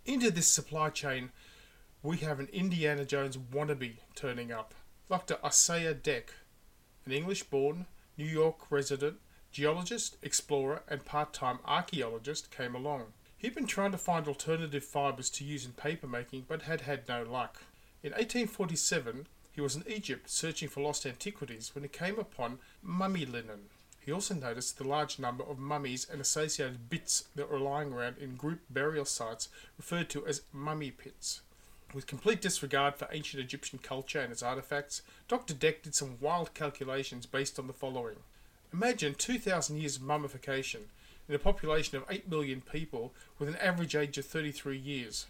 Into 0.06 0.30
this 0.30 0.48
supply 0.48 0.90
chain, 0.90 1.32
we 2.04 2.18
have 2.18 2.40
an 2.40 2.50
Indiana 2.52 3.06
Jones 3.06 3.38
wannabe 3.38 3.96
turning 4.14 4.52
up. 4.52 4.76
Dr. 5.08 5.38
Isaiah 5.46 5.94
Deck, 5.94 6.34
an 7.06 7.12
English 7.12 7.44
born, 7.44 7.86
New 8.18 8.26
York 8.26 8.72
resident, 8.72 9.18
geologist, 9.52 10.18
explorer, 10.24 10.82
and 10.88 11.06
part 11.06 11.32
time 11.32 11.60
archaeologist, 11.64 12.50
came 12.50 12.74
along. 12.74 13.14
He'd 13.38 13.54
been 13.54 13.68
trying 13.68 13.92
to 13.92 14.00
find 14.00 14.28
alternative 14.28 14.84
fibres 14.84 15.30
to 15.32 15.44
use 15.44 15.64
in 15.64 15.74
papermaking 15.74 16.46
but 16.48 16.64
had 16.64 16.82
had 16.82 17.08
no 17.08 17.22
luck. 17.22 17.62
In 18.02 18.14
1847, 18.14 19.28
he 19.52 19.62
was 19.62 19.76
in 19.76 19.84
Egypt 19.88 20.28
searching 20.28 20.70
for 20.70 20.82
lost 20.82 21.06
antiquities 21.06 21.76
when 21.76 21.84
he 21.84 21.88
came 21.88 22.18
upon 22.18 22.58
mummy 22.82 23.28
linen. 23.28 23.70
He 24.00 24.12
also 24.12 24.34
noticed 24.34 24.80
the 24.80 24.88
large 24.88 25.20
number 25.20 25.44
of 25.44 25.60
mummies 25.60 26.08
and 26.12 26.20
associated 26.20 26.90
bits 26.90 27.26
that 27.36 27.52
were 27.52 27.60
lying 27.60 27.94
around 27.94 28.18
in 28.18 28.38
group 28.38 28.62
burial 28.72 29.06
sites 29.06 29.50
referred 29.78 30.10
to 30.10 30.26
as 30.26 30.42
mummy 30.52 30.90
pits. 30.90 31.42
With 31.96 32.08
complete 32.08 32.42
disregard 32.42 32.98
for 32.98 33.08
ancient 33.14 33.42
Egyptian 33.42 33.80
culture 33.80 34.20
and 34.20 34.30
its 34.30 34.44
artifacts, 34.44 35.02
Dr. 35.30 35.54
Deck 35.54 35.82
did 35.82 35.96
some 35.96 36.18
wild 36.20 36.54
calculations 36.54 37.26
based 37.26 37.58
on 37.58 37.68
the 37.68 37.74
following. 37.74 38.18
Imagine 38.74 39.16
2,000 39.16 39.78
years 39.78 39.96
of 39.96 40.02
mummification 40.02 40.90
in 41.30 41.36
a 41.36 41.40
population 41.40 41.96
of 41.96 42.04
8 42.10 42.30
million 42.30 42.60
people 42.60 43.14
with 43.40 43.48
an 43.48 43.56
average 43.56 43.96
age 43.96 44.18
of 44.18 44.26
33 44.26 44.78
years. 44.78 45.28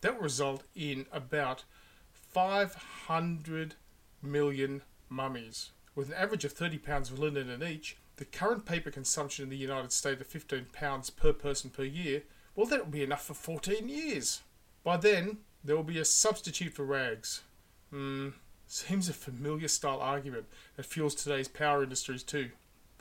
That 0.00 0.14
would 0.14 0.24
result 0.24 0.64
in 0.74 1.06
about 1.12 1.62
500 2.10 3.76
million 4.20 4.82
mummies. 5.08 5.70
With 5.94 6.08
an 6.08 6.14
average 6.14 6.44
of 6.44 6.50
30 6.50 6.78
pounds 6.78 7.12
of 7.12 7.20
linen 7.20 7.48
in 7.48 7.62
each, 7.62 7.96
the 8.16 8.24
current 8.24 8.66
paper 8.66 8.90
consumption 8.90 9.44
in 9.44 9.50
the 9.50 9.56
United 9.56 9.92
States 9.92 10.20
of 10.20 10.26
15 10.26 10.66
pounds 10.72 11.10
per 11.10 11.32
person 11.32 11.70
per 11.70 11.84
year, 11.84 12.24
well, 12.56 12.66
that 12.66 12.80
would 12.80 12.90
be 12.90 13.04
enough 13.04 13.24
for 13.24 13.34
14 13.34 13.88
years. 13.88 14.42
By 14.82 14.96
then, 14.96 15.38
there 15.64 15.76
will 15.76 15.82
be 15.82 15.98
a 15.98 16.04
substitute 16.04 16.74
for 16.74 16.84
rags. 16.84 17.42
Hmm, 17.90 18.30
seems 18.66 19.08
a 19.08 19.14
familiar 19.14 19.68
style 19.68 20.00
argument 20.00 20.46
that 20.76 20.86
fuels 20.86 21.14
today's 21.14 21.48
power 21.48 21.82
industries 21.82 22.22
too, 22.22 22.50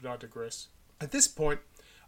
but 0.02 0.10
I 0.10 0.18
digress. 0.18 0.68
At 1.00 1.12
this 1.12 1.28
point, 1.28 1.60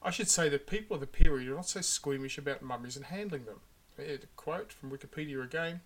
I 0.01 0.11
should 0.11 0.29
say 0.29 0.49
that 0.49 0.67
people 0.67 0.95
of 0.95 1.01
the 1.01 1.07
period 1.07 1.49
are 1.49 1.55
not 1.55 1.67
so 1.67 1.81
squeamish 1.81 2.37
about 2.37 2.61
mummies 2.61 2.95
and 2.95 3.05
handling 3.05 3.45
them. 3.45 3.59
A 3.99 4.17
quote 4.37 4.71
from 4.71 4.91
Wikipedia 4.91 5.43
again. 5.43 5.81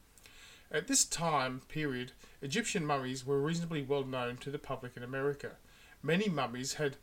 At 0.72 0.88
this 0.88 1.04
time 1.04 1.62
period, 1.68 2.12
Egyptian 2.42 2.86
mummies 2.86 3.26
were 3.26 3.42
reasonably 3.42 3.82
well 3.82 4.04
known 4.04 4.38
to 4.38 4.52
the 4.52 4.60
public 4.60 4.96
in 4.96 5.04
America. 5.04 5.54
Many 6.04 6.30
mummies 6.30 6.76
had 6.76 6.98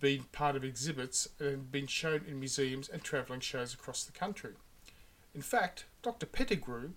been 0.00 0.24
part 0.32 0.56
of 0.56 0.64
exhibits 0.64 1.28
and 1.38 1.70
been 1.70 1.86
shown 1.86 2.24
in 2.26 2.38
museums 2.38 2.88
and 2.88 3.02
travelling 3.02 3.40
shows 3.40 3.74
across 3.74 4.04
the 4.04 4.12
country. 4.12 4.52
In 5.34 5.42
fact, 5.42 5.84
Dr. 6.02 6.26
Pettigrew 6.26 6.92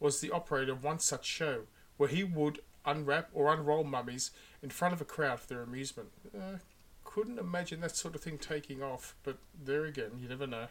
was 0.00 0.20
the 0.20 0.30
operator 0.30 0.72
of 0.72 0.82
one 0.82 0.98
such 0.98 1.24
show, 1.24 1.62
where 1.96 2.08
he 2.08 2.24
would 2.24 2.60
unwrap 2.84 3.28
or 3.32 3.52
unroll 3.52 3.84
mummies 3.84 4.30
in 4.62 4.70
front 4.70 4.94
of 4.94 5.00
a 5.00 5.04
crowd 5.04 5.38
for 5.38 5.46
their 5.46 5.62
amusement. 5.62 6.08
Uh, 6.34 6.58
couldn't 7.04 7.38
imagine 7.38 7.80
that 7.80 7.96
sort 7.96 8.14
of 8.14 8.22
thing 8.22 8.38
taking 8.38 8.82
off, 8.82 9.14
but 9.22 9.38
there 9.62 9.84
again, 9.84 10.12
you 10.18 10.28
never 10.28 10.46
know. 10.46 10.66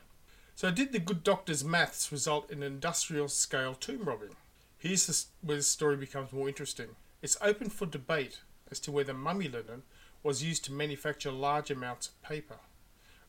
So, 0.55 0.71
did 0.71 0.91
the 0.91 0.99
good 0.99 1.23
doctor's 1.23 1.63
maths 1.63 2.11
result 2.11 2.51
in 2.51 2.63
industrial 2.63 3.29
scale 3.29 3.73
tomb 3.73 4.03
robbing? 4.03 4.35
Here's 4.77 5.07
the, 5.07 5.45
where 5.45 5.57
the 5.57 5.63
story 5.63 5.95
becomes 5.95 6.33
more 6.33 6.47
interesting. 6.47 6.95
It's 7.21 7.37
open 7.41 7.69
for 7.69 7.85
debate 7.85 8.39
as 8.71 8.79
to 8.81 8.91
whether 8.91 9.13
mummy 9.13 9.47
linen 9.47 9.83
was 10.23 10.43
used 10.43 10.65
to 10.65 10.73
manufacture 10.73 11.31
large 11.31 11.71
amounts 11.71 12.07
of 12.07 12.21
paper. 12.21 12.59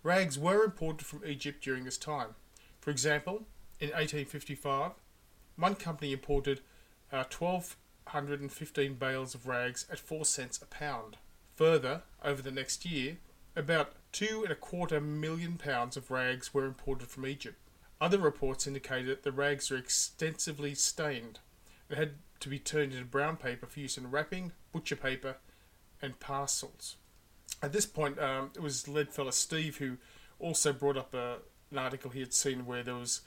Rags 0.02 0.38
were 0.38 0.64
imported 0.64 1.06
from 1.06 1.22
Egypt 1.26 1.62
during 1.62 1.84
this 1.84 1.98
time. 1.98 2.34
For 2.80 2.90
example, 2.90 3.44
in 3.78 3.88
1855, 3.88 4.92
one 5.60 5.74
company 5.74 6.12
imported 6.12 6.60
uh, 7.12 7.24
1,215 7.36 8.94
bales 8.94 9.34
of 9.34 9.46
rags 9.46 9.86
at 9.90 9.98
4 9.98 10.24
cents 10.24 10.60
a 10.62 10.66
pound. 10.66 11.16
Further, 11.56 12.02
over 12.24 12.40
the 12.40 12.50
next 12.50 12.86
year, 12.86 13.18
about 13.54 13.94
two 14.12 14.42
and 14.42 14.52
a 14.52 14.56
quarter 14.56 15.00
million 15.00 15.58
pounds 15.58 15.96
of 15.96 16.10
rags 16.10 16.54
were 16.54 16.64
imported 16.64 17.08
from 17.08 17.26
Egypt. 17.26 17.58
Other 18.00 18.18
reports 18.18 18.66
indicated 18.66 19.08
that 19.08 19.22
the 19.22 19.32
rags 19.32 19.70
were 19.70 19.76
extensively 19.76 20.74
stained 20.74 21.40
and 21.88 21.98
had 21.98 22.14
to 22.40 22.48
be 22.48 22.58
turned 22.58 22.92
into 22.92 23.04
brown 23.04 23.36
paper 23.36 23.66
for 23.66 23.80
use 23.80 23.98
in 23.98 24.10
wrapping, 24.10 24.52
butcher 24.72 24.96
paper, 24.96 25.36
and 26.00 26.18
parcels. 26.18 26.96
At 27.62 27.72
this 27.72 27.84
point, 27.84 28.18
um, 28.18 28.52
it 28.54 28.62
was 28.62 28.88
Leadfellow 28.88 29.32
Steve 29.32 29.76
who 29.76 29.98
also 30.38 30.72
brought 30.72 30.96
up 30.96 31.12
a, 31.12 31.36
an 31.70 31.78
article 31.78 32.10
he 32.10 32.20
had 32.20 32.32
seen 32.32 32.64
where 32.64 32.82
there 32.82 32.94
was 32.94 33.20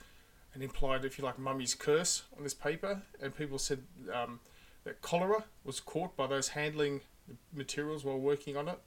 and 0.53 0.63
implied, 0.63 1.05
if 1.05 1.17
you 1.17 1.24
like, 1.24 1.39
mummy's 1.39 1.75
curse 1.75 2.24
on 2.38 2.43
this 2.43 2.53
paper. 2.53 3.01
And 3.22 3.36
people 3.36 3.57
said 3.57 3.83
um, 4.13 4.39
that 4.83 5.01
cholera 5.01 5.45
was 5.63 5.79
caught 5.79 6.15
by 6.15 6.27
those 6.27 6.50
handling 6.50 7.01
materials 7.53 8.03
while 8.03 8.19
working 8.19 8.55
on 8.57 8.67
it. 8.67 8.79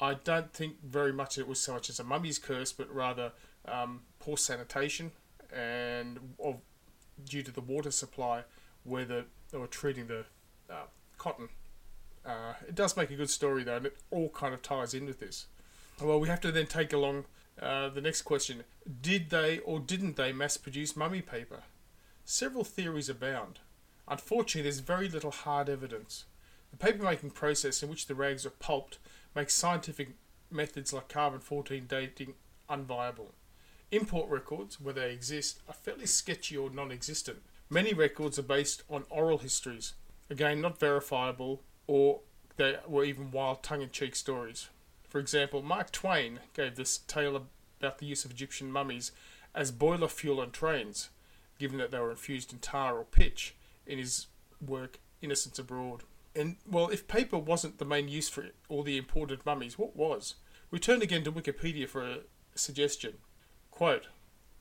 I 0.00 0.14
don't 0.14 0.52
think 0.52 0.82
very 0.84 1.12
much 1.12 1.38
it 1.38 1.46
was 1.46 1.60
so 1.60 1.72
much 1.72 1.88
as 1.88 2.00
a 2.00 2.04
mummy's 2.04 2.38
curse, 2.38 2.72
but 2.72 2.92
rather 2.92 3.32
um, 3.66 4.02
poor 4.18 4.36
sanitation 4.36 5.12
and 5.52 6.18
of, 6.42 6.56
due 7.24 7.42
to 7.42 7.50
the 7.50 7.60
water 7.60 7.90
supply 7.90 8.42
where 8.82 9.04
the, 9.04 9.24
they 9.50 9.58
were 9.58 9.66
treating 9.66 10.06
the 10.06 10.24
uh, 10.68 10.86
cotton. 11.16 11.48
Uh, 12.26 12.54
it 12.66 12.74
does 12.74 12.96
make 12.96 13.10
a 13.10 13.16
good 13.16 13.30
story 13.30 13.62
though, 13.62 13.76
and 13.76 13.86
it 13.86 13.96
all 14.10 14.28
kind 14.30 14.54
of 14.54 14.62
ties 14.62 14.94
in 14.94 15.06
with 15.06 15.20
this. 15.20 15.46
Well, 16.02 16.18
we 16.18 16.28
have 16.28 16.40
to 16.40 16.50
then 16.50 16.66
take 16.66 16.92
along 16.92 17.24
uh, 17.60 17.88
the 17.88 18.00
next 18.00 18.22
question: 18.22 18.64
Did 19.00 19.30
they 19.30 19.58
or 19.58 19.78
didn't 19.78 20.16
they 20.16 20.32
mass 20.32 20.56
produce 20.56 20.96
mummy 20.96 21.22
paper? 21.22 21.62
Several 22.24 22.64
theories 22.64 23.08
abound. 23.08 23.60
Unfortunately, 24.08 24.62
there's 24.62 24.80
very 24.80 25.08
little 25.08 25.30
hard 25.30 25.68
evidence. 25.68 26.24
The 26.70 26.92
papermaking 26.92 27.34
process 27.34 27.82
in 27.82 27.88
which 27.88 28.06
the 28.06 28.14
rags 28.14 28.44
are 28.44 28.50
pulped 28.50 28.98
makes 29.34 29.54
scientific 29.54 30.10
methods 30.50 30.92
like 30.92 31.08
carbon 31.08 31.40
14 31.40 31.86
dating 31.86 32.34
unviable. 32.68 33.32
Import 33.90 34.28
records, 34.28 34.80
where 34.80 34.94
they 34.94 35.12
exist, 35.12 35.60
are 35.68 35.74
fairly 35.74 36.06
sketchy 36.06 36.56
or 36.56 36.70
non 36.70 36.90
existent. 36.90 37.42
Many 37.70 37.94
records 37.94 38.38
are 38.38 38.42
based 38.42 38.82
on 38.90 39.04
oral 39.08 39.38
histories, 39.38 39.94
again, 40.28 40.60
not 40.60 40.78
verifiable, 40.78 41.62
or 41.86 42.20
they 42.56 42.76
were 42.86 43.04
even 43.04 43.30
wild 43.30 43.62
tongue 43.62 43.82
in 43.82 43.90
cheek 43.90 44.14
stories. 44.16 44.68
For 45.14 45.20
example, 45.20 45.62
Mark 45.62 45.92
Twain 45.92 46.40
gave 46.54 46.74
this 46.74 46.98
tale 46.98 47.36
about 47.36 47.98
the 47.98 48.04
use 48.04 48.24
of 48.24 48.32
Egyptian 48.32 48.72
mummies 48.72 49.12
as 49.54 49.70
boiler 49.70 50.08
fuel 50.08 50.40
on 50.40 50.50
trains, 50.50 51.10
given 51.56 51.78
that 51.78 51.92
they 51.92 52.00
were 52.00 52.10
infused 52.10 52.52
in 52.52 52.58
tar 52.58 52.98
or 52.98 53.04
pitch, 53.04 53.54
in 53.86 54.00
his 54.00 54.26
work 54.60 54.98
Innocents 55.22 55.60
Abroad. 55.60 56.02
And, 56.34 56.56
well, 56.68 56.88
if 56.88 57.06
paper 57.06 57.38
wasn't 57.38 57.78
the 57.78 57.84
main 57.84 58.08
use 58.08 58.28
for 58.28 58.46
all 58.68 58.82
the 58.82 58.96
imported 58.96 59.46
mummies, 59.46 59.78
what 59.78 59.94
was? 59.94 60.34
We 60.72 60.80
turn 60.80 61.00
again 61.00 61.22
to 61.22 61.30
Wikipedia 61.30 61.88
for 61.88 62.02
a 62.02 62.18
suggestion. 62.56 63.18
Quote, 63.70 64.08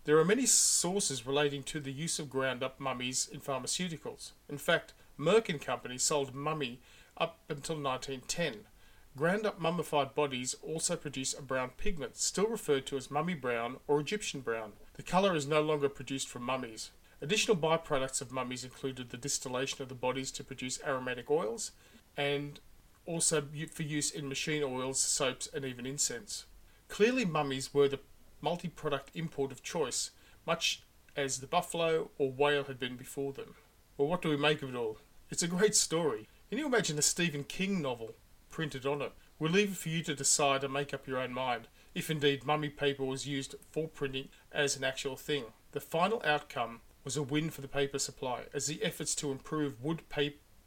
there 0.03 0.19
are 0.19 0.25
many 0.25 0.45
sources 0.45 1.25
relating 1.25 1.63
to 1.63 1.79
the 1.79 1.91
use 1.91 2.19
of 2.19 2.29
ground 2.29 2.61
up 2.61 2.79
mummies 2.79 3.27
in 3.27 3.39
pharmaceuticals. 3.39 4.33
In 4.47 4.59
fact, 4.59 4.93
Merck 5.19 5.49
and 5.49 5.59
Company 5.59 5.97
sold 5.97 6.35
mummy 6.35 6.79
up 7.17 7.39
until 7.49 7.77
1910. 7.77 8.65
Ground 9.15 9.45
up 9.45 9.59
mummified 9.59 10.15
bodies 10.15 10.55
also 10.63 10.95
produce 10.95 11.37
a 11.37 11.41
brown 11.43 11.69
pigment, 11.77 12.17
still 12.17 12.47
referred 12.47 12.87
to 12.87 12.97
as 12.97 13.11
mummy 13.11 13.35
brown 13.35 13.77
or 13.87 13.99
Egyptian 13.99 14.41
brown. 14.41 14.73
The 14.95 15.03
colour 15.03 15.35
is 15.35 15.45
no 15.45 15.61
longer 15.61 15.87
produced 15.87 16.27
from 16.27 16.41
mummies. 16.41 16.89
Additional 17.21 17.55
byproducts 17.55 18.21
of 18.21 18.31
mummies 18.31 18.63
included 18.63 19.11
the 19.11 19.17
distillation 19.17 19.83
of 19.83 19.89
the 19.89 19.93
bodies 19.93 20.31
to 20.31 20.43
produce 20.43 20.81
aromatic 20.83 21.29
oils 21.29 21.71
and 22.17 22.59
also 23.05 23.43
for 23.71 23.83
use 23.83 24.09
in 24.09 24.27
machine 24.27 24.63
oils, 24.63 24.99
soaps, 24.99 25.47
and 25.53 25.63
even 25.63 25.85
incense. 25.85 26.45
Clearly, 26.87 27.23
mummies 27.23 27.71
were 27.71 27.87
the 27.87 27.99
multi 28.41 28.67
product 28.67 29.11
import 29.13 29.51
of 29.51 29.61
choice, 29.61 30.09
much 30.47 30.81
as 31.15 31.39
the 31.39 31.47
buffalo 31.47 32.09
or 32.17 32.31
whale 32.31 32.63
had 32.63 32.79
been 32.79 32.95
before 32.95 33.31
them. 33.31 33.53
Well, 33.95 34.07
what 34.07 34.23
do 34.23 34.29
we 34.29 34.37
make 34.37 34.63
of 34.63 34.69
it 34.69 34.75
all? 34.75 34.97
It's 35.29 35.43
a 35.43 35.47
great 35.47 35.75
story. 35.75 36.27
Can 36.49 36.57
you 36.57 36.65
imagine 36.65 36.97
a 36.97 37.03
Stephen 37.03 37.43
King 37.43 37.79
novel 37.79 38.15
printed 38.53 38.85
on 38.85 39.01
it? 39.01 39.11
We'll 39.39 39.51
leave 39.51 39.71
it 39.71 39.77
for 39.77 39.89
you 39.89 40.03
to 40.03 40.15
decide 40.15 40.63
and 40.63 40.71
make 40.71 40.93
up 40.93 41.07
your 41.07 41.17
own 41.17 41.33
mind, 41.33 41.67
if 41.95 42.09
indeed 42.09 42.45
mummy 42.45 42.69
paper 42.69 43.03
was 43.03 43.27
used 43.27 43.55
for 43.71 43.87
printing 43.87 44.29
as 44.51 44.77
an 44.77 44.83
actual 44.83 45.15
thing. 45.15 45.45
The 45.71 45.81
final 45.81 46.21
outcome 46.23 46.81
was 47.03 47.17
a 47.17 47.23
win 47.23 47.49
for 47.49 47.61
the 47.61 47.67
paper 47.67 47.99
supply, 47.99 48.43
as 48.53 48.67
the 48.67 48.81
efforts 48.83 49.15
to 49.15 49.31
improve 49.31 49.83
wood 49.83 50.03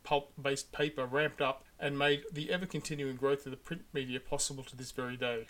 pulp 0.03 0.33
based 0.41 0.73
paper 0.73 1.07
ramped 1.07 1.41
up 1.41 1.65
and 1.79 1.97
made 1.99 2.25
the 2.33 2.51
ever 2.51 2.67
continuing 2.67 3.17
growth 3.17 3.47
of 3.47 3.53
the 3.53 3.57
print 3.57 3.83
media 3.93 4.19
possible 4.21 4.65
to 4.65 4.77
this 4.77 4.91
very 4.91 5.17
day. 5.17 5.47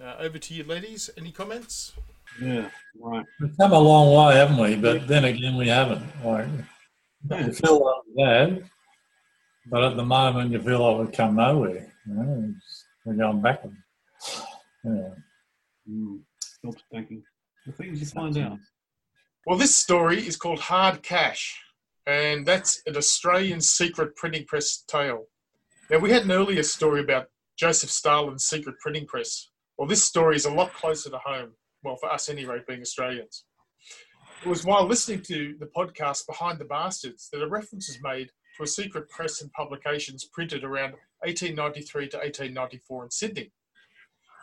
Uh, 0.00 0.16
over 0.18 0.38
to 0.38 0.54
you, 0.54 0.64
ladies. 0.64 1.08
Any 1.16 1.30
comments? 1.32 1.92
Yeah, 2.42 2.68
right. 3.00 3.24
We've 3.40 3.56
come 3.56 3.72
a 3.72 3.78
long 3.78 4.28
way, 4.28 4.36
haven't 4.36 4.58
we? 4.58 4.76
But 4.76 5.08
then 5.08 5.24
again, 5.24 5.56
we 5.56 5.68
haven't. 5.68 6.04
Like, 6.22 6.48
you 7.30 7.52
feel 7.52 7.84
like 7.84 8.02
that, 8.16 8.62
but 9.68 9.82
at 9.82 9.96
the 9.96 10.04
moment, 10.04 10.52
you 10.52 10.60
feel 10.60 10.80
like 10.80 11.06
we've 11.06 11.16
come 11.16 11.36
nowhere. 11.36 11.92
You 12.06 12.14
know? 12.14 12.54
We're 13.04 13.14
going 13.14 13.40
backward. 13.40 13.76
Yeah. 14.84 15.10
Mm. 15.88 16.20
Helps 16.62 16.82
thinking. 16.90 17.22
The 17.66 17.72
things 17.72 18.00
you 18.00 18.06
find 18.06 18.36
out. 18.38 18.58
Well, 19.46 19.58
this 19.58 19.74
story 19.74 20.26
is 20.26 20.36
called 20.36 20.58
Hard 20.58 21.02
Cash, 21.02 21.60
and 22.06 22.46
that's 22.46 22.82
an 22.86 22.96
Australian 22.96 23.60
secret 23.60 24.16
printing 24.16 24.44
press 24.44 24.84
tale. 24.88 25.26
Now, 25.90 25.98
we 25.98 26.10
had 26.10 26.24
an 26.24 26.32
earlier 26.32 26.64
story 26.64 27.00
about 27.00 27.26
Joseph 27.56 27.90
Stalin's 27.90 28.44
secret 28.44 28.76
printing 28.80 29.06
press. 29.06 29.50
Well, 29.78 29.86
this 29.86 30.04
story 30.04 30.36
is 30.36 30.46
a 30.46 30.52
lot 30.52 30.72
closer 30.72 31.10
to 31.10 31.18
home, 31.18 31.52
well, 31.82 31.96
for 31.96 32.10
us 32.10 32.28
anyway, 32.28 32.58
being 32.66 32.80
Australians. 32.80 33.44
It 34.44 34.48
was 34.48 34.64
while 34.64 34.86
listening 34.86 35.22
to 35.28 35.54
the 35.58 35.66
podcast 35.66 36.26
Behind 36.26 36.58
the 36.58 36.64
Bastards 36.64 37.28
that 37.32 37.42
a 37.42 37.48
reference 37.48 37.88
was 37.88 37.98
made 38.02 38.30
to 38.56 38.62
a 38.62 38.66
secret 38.66 39.08
press 39.08 39.42
and 39.42 39.52
publications 39.52 40.24
printed 40.32 40.64
around 40.64 40.92
1893 41.20 42.08
to 42.08 42.16
1894 42.18 43.04
in 43.04 43.10
Sydney. 43.10 43.52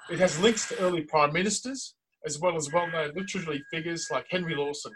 It 0.09 0.19
has 0.19 0.39
links 0.39 0.67
to 0.69 0.79
early 0.79 1.01
prime 1.01 1.33
ministers, 1.33 1.95
as 2.25 2.39
well 2.39 2.55
as 2.55 2.71
well 2.71 2.87
known 2.87 3.11
literary 3.15 3.63
figures 3.71 4.07
like 4.11 4.25
Henry 4.29 4.55
Lawson, 4.55 4.91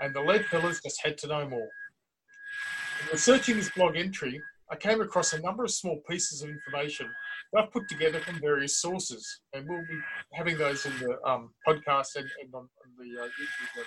and 0.00 0.14
the 0.14 0.20
Leadfellas 0.20 0.82
just 0.82 1.00
had 1.02 1.16
to 1.18 1.26
know 1.26 1.48
more. 1.48 1.68
In 3.02 3.08
researching 3.12 3.56
this 3.56 3.70
blog 3.70 3.96
entry, 3.96 4.40
I 4.70 4.76
came 4.76 5.00
across 5.00 5.32
a 5.32 5.40
number 5.40 5.64
of 5.64 5.70
small 5.70 6.00
pieces 6.08 6.42
of 6.42 6.50
information 6.50 7.08
that 7.52 7.64
I've 7.64 7.72
put 7.72 7.88
together 7.88 8.20
from 8.20 8.40
various 8.40 8.80
sources, 8.80 9.40
and 9.52 9.68
we'll 9.68 9.86
be 9.86 9.98
having 10.32 10.56
those 10.56 10.86
in 10.86 10.92
the 10.98 11.18
um, 11.28 11.50
podcast 11.66 12.16
and, 12.16 12.28
and 12.42 12.54
on, 12.54 12.62
on, 12.62 12.68
the 12.98 13.22
uh, 13.22 13.26
YouTube. 13.26 13.84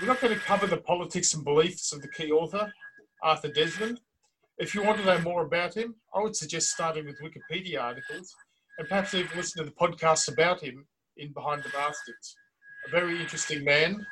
We're 0.00 0.06
not 0.06 0.20
going 0.20 0.34
to 0.34 0.40
cover 0.40 0.66
the 0.66 0.78
politics 0.78 1.34
and 1.34 1.44
beliefs 1.44 1.92
of 1.92 2.00
the 2.00 2.08
key 2.08 2.30
author, 2.30 2.72
Arthur 3.22 3.48
Desmond. 3.48 4.00
If 4.58 4.74
you 4.74 4.82
want 4.82 4.98
to 4.98 5.04
know 5.04 5.20
more 5.20 5.44
about 5.44 5.74
him, 5.74 5.94
I 6.14 6.20
would 6.20 6.36
suggest 6.36 6.70
starting 6.70 7.06
with 7.06 7.20
Wikipedia 7.20 7.80
articles 7.80 8.34
and 8.78 8.88
perhaps 8.88 9.14
even 9.14 9.36
listen 9.36 9.64
to 9.64 9.70
the 9.70 9.76
podcast 9.76 10.30
about 10.30 10.60
him 10.60 10.86
in 11.16 11.32
Behind 11.32 11.62
the 11.62 11.68
Bastards. 11.70 12.36
A 12.86 12.90
very 12.90 13.20
interesting 13.20 13.64
man, 13.64 14.06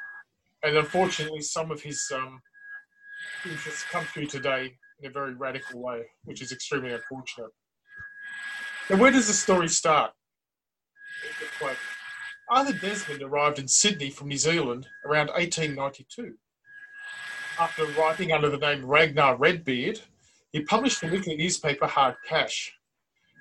and 0.63 0.77
unfortunately, 0.77 1.41
some 1.41 1.71
of 1.71 1.83
his 1.83 2.05
um, 2.15 2.41
interests 3.45 3.85
come 3.91 4.05
through 4.05 4.27
today 4.27 4.75
in 5.01 5.11
a 5.11 5.13
very 5.13 5.35
radical 5.35 5.83
way, 5.83 6.03
which 6.25 6.43
is 6.43 6.53
extremely 6.53 6.93
unfortunate. 6.93 7.51
Now, 8.91 8.97
where 8.97 9.11
does 9.11 9.27
the 9.27 9.35
story 9.35 9.69
start? 9.69 10.13
Arthur 12.51 12.73
Desmond 12.73 13.23
arrived 13.23 13.59
in 13.59 13.69
Sydney 13.69 14.11
from 14.11 14.29
New 14.29 14.39
Zealand 14.39 14.87
around 15.05 15.29
1892. 15.29 16.35
After 17.61 17.87
writing 17.99 18.31
under 18.31 18.49
the 18.49 18.59
name 18.59 18.87
Ragnar 18.87 19.37
Redbeard, 19.37 20.01
he 20.53 20.63
published 20.63 21.01
the 21.01 21.09
weekly 21.09 21.37
newspaper 21.37 21.89
Hard 21.89 22.15
Cash. 22.25 22.73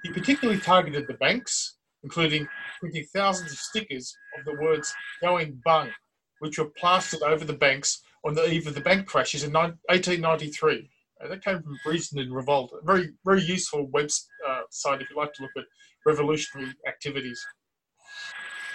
He 0.01 0.11
particularly 0.11 0.59
targeted 0.59 1.05
the 1.07 1.13
banks, 1.13 1.75
including 2.01 2.47
printing 2.79 3.05
thousands 3.13 3.51
of 3.51 3.59
stickers 3.59 4.17
of 4.37 4.45
the 4.45 4.59
words 4.59 4.91
going 5.21 5.61
bung, 5.63 5.91
which 6.39 6.57
were 6.57 6.71
plastered 6.79 7.21
over 7.21 7.45
the 7.45 7.53
banks 7.53 8.01
on 8.25 8.33
the 8.33 8.51
eve 8.51 8.65
of 8.65 8.73
the 8.73 8.81
bank 8.81 9.05
crashes 9.05 9.43
in 9.43 9.53
1893. 9.53 10.89
Uh, 11.23 11.27
that 11.27 11.43
came 11.43 11.61
from 11.61 11.77
Reason 11.85 12.17
and 12.17 12.33
Revolt. 12.33 12.73
A 12.73 12.83
very, 12.83 13.11
very 13.23 13.43
useful 13.43 13.87
website 13.89 14.25
uh, 14.47 14.61
if 14.99 15.09
you 15.11 15.15
like 15.15 15.33
to 15.33 15.43
look 15.43 15.51
at 15.57 15.65
revolutionary 16.07 16.73
activities 16.87 17.45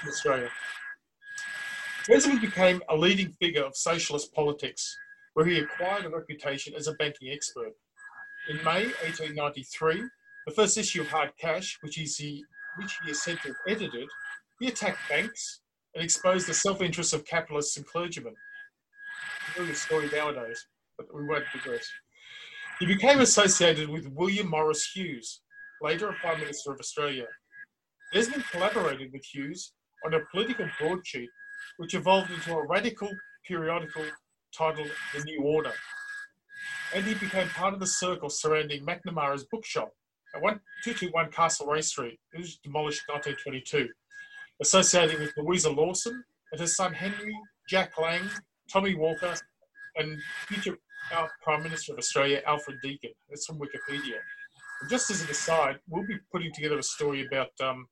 in 0.03 0.09
Australia. 0.09 0.51
Desmond 2.07 2.41
became 2.41 2.81
a 2.89 2.97
leading 2.97 3.33
figure 3.41 3.65
of 3.65 3.77
socialist 3.77 4.33
politics, 4.35 4.97
where 5.35 5.47
he 5.47 5.59
acquired 5.59 6.05
a 6.05 6.11
reputation 6.11 6.75
as 6.75 6.87
a 6.87 6.95
banking 6.95 7.31
expert. 7.31 7.73
In 8.49 8.57
May 8.59 8.87
1893, 8.87 10.03
the 10.47 10.53
first 10.53 10.77
issue 10.77 11.03
of 11.03 11.09
Hard 11.09 11.33
Cash, 11.39 11.79
which 11.83 11.97
the 11.97 12.45
which 12.79 12.99
he 13.05 13.11
is 13.11 13.23
said 13.23 13.39
to 13.43 13.49
have 13.49 13.57
edited, 13.69 14.09
he 14.59 14.69
attacked 14.69 15.09
banks 15.09 15.61
and 15.95 16.03
exposed 16.03 16.49
the 16.49 16.55
self-interest 16.55 17.13
of 17.13 17.25
capitalists 17.27 17.77
and 17.77 17.87
clergymen. 17.87 18.35
Really 19.59 19.75
story 19.75 20.09
nowadays, 20.11 20.67
but 20.97 21.07
we 21.15 21.27
won't 21.27 21.45
digress. 21.53 21.87
He 22.79 22.87
became 22.87 23.21
associated 23.21 23.89
with 23.89 24.09
William 24.15 24.49
Morris 24.49 24.91
Hughes, 24.91 25.43
later 25.83 26.09
a 26.09 26.15
Prime 26.15 26.41
Minister 26.41 26.73
of 26.73 26.81
Australia. 26.81 27.27
Desmond 28.13 28.45
collaborated 28.51 29.13
with 29.13 29.25
Hughes 29.25 29.73
on 30.05 30.15
a 30.15 30.21
political 30.31 30.67
broadsheet 30.81 31.29
which 31.77 31.95
evolved 31.95 32.31
into 32.31 32.55
a 32.55 32.67
radical 32.67 33.11
periodical 33.47 34.05
titled 34.57 34.91
The 35.15 35.25
New 35.25 35.43
Order. 35.43 35.73
And 36.95 37.05
he 37.05 37.15
became 37.15 37.49
part 37.49 37.75
of 37.75 37.81
the 37.81 37.87
circle 37.87 38.29
surrounding 38.29 38.85
McNamara's 38.85 39.45
bookshop, 39.45 39.91
at 40.35 40.41
221 40.41 41.31
Castlereagh 41.31 41.85
Street. 41.85 42.19
It 42.33 42.39
was 42.39 42.57
demolished 42.57 43.03
in 43.09 43.15
1922, 43.15 43.89
associated 44.61 45.21
with 45.21 45.33
Louisa 45.37 45.71
Lawson 45.71 46.23
and 46.53 46.61
her 46.61 46.67
son 46.67 46.93
Henry, 46.93 47.37
Jack 47.69 47.99
Lang, 47.99 48.29
Tommy 48.71 48.95
Walker, 48.95 49.35
and 49.97 50.19
future 50.47 50.79
Prime 51.43 51.63
Minister 51.63 51.93
of 51.93 51.99
Australia, 51.99 52.43
Alfred 52.47 52.79
Deakin. 52.83 53.11
That's 53.29 53.47
from 53.47 53.59
Wikipedia. 53.59 54.17
And 54.81 54.91
just 54.91 55.11
as 55.11 55.23
an 55.23 55.31
aside, 55.31 55.79
we'll 55.89 56.07
be 56.07 56.19
putting 56.31 56.53
together 56.53 56.79
a 56.79 56.83
story 56.83 57.27
about 57.27 57.51
um, 57.61 57.87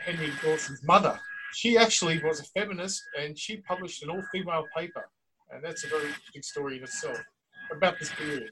Henry 0.00 0.30
Lawson's 0.44 0.82
mother. 0.82 1.18
She 1.52 1.76
actually 1.76 2.22
was 2.22 2.40
a 2.40 2.44
feminist 2.44 3.02
and 3.18 3.38
she 3.38 3.58
published 3.58 4.02
an 4.02 4.10
all 4.10 4.22
female 4.32 4.66
paper. 4.76 5.08
And 5.50 5.64
that's 5.64 5.84
a 5.84 5.88
very 5.88 6.06
interesting 6.06 6.42
story 6.42 6.76
in 6.76 6.84
itself 6.84 7.20
about 7.72 7.98
this 7.98 8.12
period. 8.12 8.50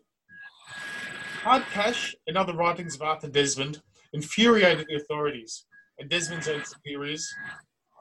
Hard 1.43 1.63
cash 1.73 2.17
and 2.27 2.37
other 2.37 2.55
writings 2.55 2.97
of 2.97 3.03
Arthur 3.03 3.29
Desmond 3.29 3.81
infuriated 4.13 4.87
the 4.89 4.97
authorities 4.97 5.65
and 5.99 6.11
Desmond's 6.11 6.49
own 6.49 6.65
superiors. 6.65 7.33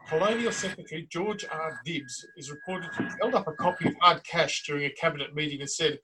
Colonial 0.10 0.52
Secretary 0.52 1.08
George 1.12 1.46
R. 1.52 1.80
Dibbs 1.86 2.26
is 2.38 2.50
reported 2.50 2.92
to 2.94 3.04
have 3.04 3.18
held 3.22 3.36
up 3.36 3.48
a 3.48 3.54
copy 3.54 3.90
of 3.90 3.96
hard 4.02 4.24
cash 4.24 4.64
during 4.66 4.86
a 4.86 4.90
cabinet 4.92 5.36
meeting 5.36 5.62
and 5.62 5.70
said, 5.70 6.00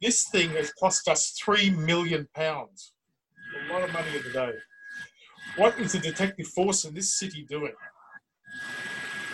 This 0.00 0.28
thing 0.28 0.50
has 0.50 0.72
cost 0.72 1.08
us 1.08 1.32
three 1.32 1.70
million 1.70 2.28
pounds. 2.34 2.92
A 3.68 3.72
lot 3.72 3.82
of 3.82 3.92
money 3.92 4.16
in 4.16 4.22
the 4.22 4.30
day. 4.30 4.52
What 5.56 5.78
is 5.78 5.92
the 5.92 5.98
detective 5.98 6.46
force 6.48 6.84
in 6.84 6.94
this 6.94 7.18
city 7.18 7.44
doing? 7.48 7.72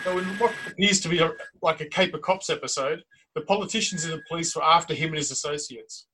So, 0.05 0.19
in 0.19 0.25
what 0.37 0.53
appears 0.67 0.99
to 0.99 1.09
be 1.09 1.17
a, 1.17 1.31
like 1.63 1.81
a 1.81 1.89
Caper 1.89 2.19
Cops 2.19 2.51
episode, 2.51 3.03
the 3.33 3.41
politicians 3.41 4.05
and 4.05 4.13
the 4.13 4.21
police 4.29 4.55
were 4.55 4.63
after 4.63 4.93
him 4.93 5.07
and 5.09 5.17
his 5.17 5.31
associates. 5.31 6.05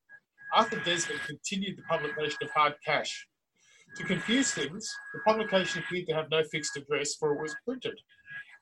Arthur 0.56 0.80
Desmond 0.86 1.20
continued 1.28 1.78
the 1.78 1.82
publication 1.84 2.38
of 2.42 2.52
hard 2.52 2.76
cash. 2.86 3.28
To 3.98 4.06
confuse 4.06 4.52
things, 4.52 4.90
the 5.14 5.20
publication 5.28 5.84
appeared 5.84 6.08
to 6.08 6.14
have 6.14 6.30
no 6.32 6.42
fixed 6.46 6.78
address 6.78 7.16
for 7.16 7.34
it 7.34 7.42
was 7.42 7.54
printed. 7.66 8.00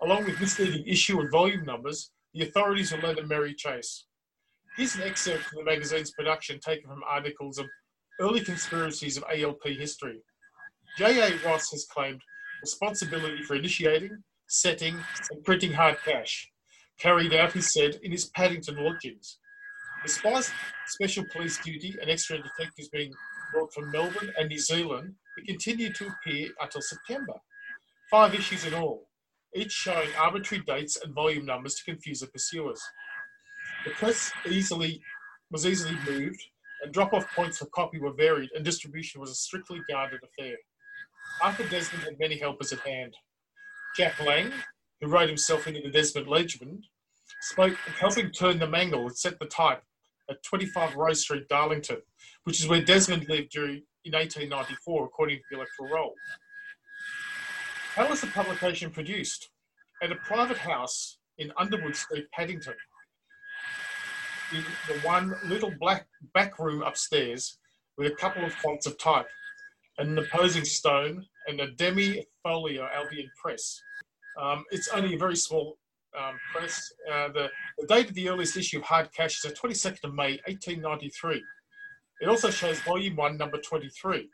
Along 0.02 0.26
with 0.26 0.42
misleading 0.42 0.88
issue 0.88 1.20
and 1.20 1.30
volume 1.30 1.64
numbers, 1.64 2.10
the 2.34 2.48
authorities 2.48 2.92
were 2.92 2.98
led 2.98 3.20
a 3.20 3.28
merry 3.28 3.54
chase. 3.54 4.06
Here's 4.78 4.96
an 4.96 5.04
excerpt 5.04 5.44
from 5.44 5.60
the 5.60 5.64
magazine's 5.64 6.10
production 6.10 6.60
taken 6.60 6.90
from 6.90 7.04
articles 7.08 7.60
of 7.60 7.68
early 8.20 8.42
conspiracies 8.42 9.16
of 9.16 9.26
ALP 9.32 9.62
history. 9.64 10.22
J.A. 10.98 11.38
Ross 11.48 11.70
has 11.70 11.86
claimed 11.86 12.22
responsibility 12.64 13.44
for 13.44 13.56
initiating, 13.56 14.24
setting, 14.50 15.00
and 15.32 15.44
printing 15.44 15.72
hard 15.72 15.98
cash, 16.04 16.52
carried 17.00 17.34
out, 17.34 17.54
he 17.54 17.62
said, 17.62 18.00
in 18.04 18.12
his 18.12 18.26
Paddington 18.26 18.84
lodgings. 18.84 19.38
Despite 20.04 20.52
special 20.88 21.26
police 21.32 21.58
duty 21.60 21.96
and 22.02 22.10
extra 22.10 22.38
detectives 22.38 22.90
being 22.90 23.14
brought 23.54 23.74
from 23.74 23.92
Melbourne 23.92 24.34
and 24.38 24.50
New 24.50 24.60
Zealand, 24.60 25.16
it 25.38 25.48
continued 25.48 25.96
to 25.96 26.08
appear 26.08 26.50
until 26.62 26.82
September. 26.82 27.34
Five 28.10 28.34
issues 28.34 28.66
in 28.66 28.74
all, 28.74 29.08
each 29.56 29.72
showing 29.72 30.10
arbitrary 30.18 30.64
dates 30.66 30.98
and 31.04 31.14
volume 31.14 31.46
numbers 31.46 31.76
to 31.76 31.84
confuse 31.84 32.22
the 32.22 32.28
pursuers. 32.28 32.82
The 33.86 33.92
press 33.92 34.32
easily 34.48 35.02
was 35.52 35.66
easily 35.66 35.98
moved, 36.08 36.42
and 36.84 36.94
drop-off 36.94 37.28
points 37.36 37.58
for 37.58 37.66
copy 37.68 38.00
were 38.00 38.14
varied, 38.14 38.50
and 38.56 38.64
distribution 38.64 39.20
was 39.22 39.32
a 39.32 39.36
strictly 39.36 39.82
guarded 39.90 40.22
affair. 40.24 40.56
Arthur 41.42 41.68
Desmond 41.68 42.04
had 42.04 42.20
many 42.20 42.38
helpers 42.38 42.72
at 42.72 42.80
hand. 42.80 43.16
Jack 44.00 44.26
Lang, 44.26 44.54
who 45.02 45.10
wrote 45.10 45.28
himself 45.28 45.68
into 45.68 45.82
the 45.82 45.90
Desmond 45.90 46.30
Legend, 46.30 46.86
spoke 47.42 47.76
helping 48.00 48.32
turn 48.32 48.58
the 48.58 48.66
mangle 48.66 49.02
and 49.02 49.18
set 49.18 49.38
the 49.40 49.46
type 49.46 49.84
at 50.30 50.42
25 50.42 50.96
Rose 50.96 51.20
Street, 51.20 51.50
Darlington, 51.50 51.98
which 52.46 52.62
is 52.62 52.70
where 52.70 52.82
Desmond 52.82 53.28
lived 53.28 53.50
during 53.50 53.84
in 54.06 54.14
1894, 54.14 55.04
according 55.04 55.40
to 55.40 55.44
the 55.52 55.58
electoral 55.58 55.90
roll. 55.90 56.14
How 57.96 58.08
was 58.08 58.22
the 58.22 58.28
publication 58.28 58.90
produced? 58.90 59.50
At 60.02 60.14
a 60.14 60.16
private 60.16 60.60
house 60.60 61.18
in 61.38 61.52
Underwood 61.58 61.98
Street, 61.98 62.32
Paddington. 62.32 62.76
In 64.54 64.64
the 64.88 64.98
one 65.02 65.36
little 65.44 65.74
black 65.78 66.08
back 66.34 66.58
room 66.58 66.84
upstairs 66.84 67.58
with 67.98 68.10
a 68.10 68.16
couple 68.16 68.46
of 68.46 68.54
fonts 68.54 68.88
of 68.88 68.98
type, 68.98 69.28
an 69.98 70.18
imposing 70.18 70.64
stone, 70.64 71.26
and 71.48 71.60
a 71.60 71.72
demi 71.72 72.26
folio 72.44 72.88
Albion 72.96 73.30
press. 73.36 73.82
Um, 74.42 74.64
it's 74.72 74.88
only 74.90 75.16
a 75.16 75.18
very 75.18 75.36
small 75.36 75.78
um, 76.18 76.38
press. 76.54 76.92
Uh, 77.12 77.30
the, 77.30 77.50
the 77.78 77.88
date 77.88 78.10
of 78.10 78.16
the 78.16 78.30
earliest 78.30 78.58
issue 78.58 78.78
of 78.78 78.84
Hard 78.84 79.10
Cash 79.14 79.44
is 79.44 79.52
the 79.52 79.58
22nd 79.58 80.06
of 80.06 80.14
May, 80.14 80.40
1893. 80.48 81.44
It 82.22 82.28
also 82.28 82.50
shows 82.50 82.80
volume 82.82 83.16
1, 83.16 83.38
number 83.38 83.58
23. 83.58 84.28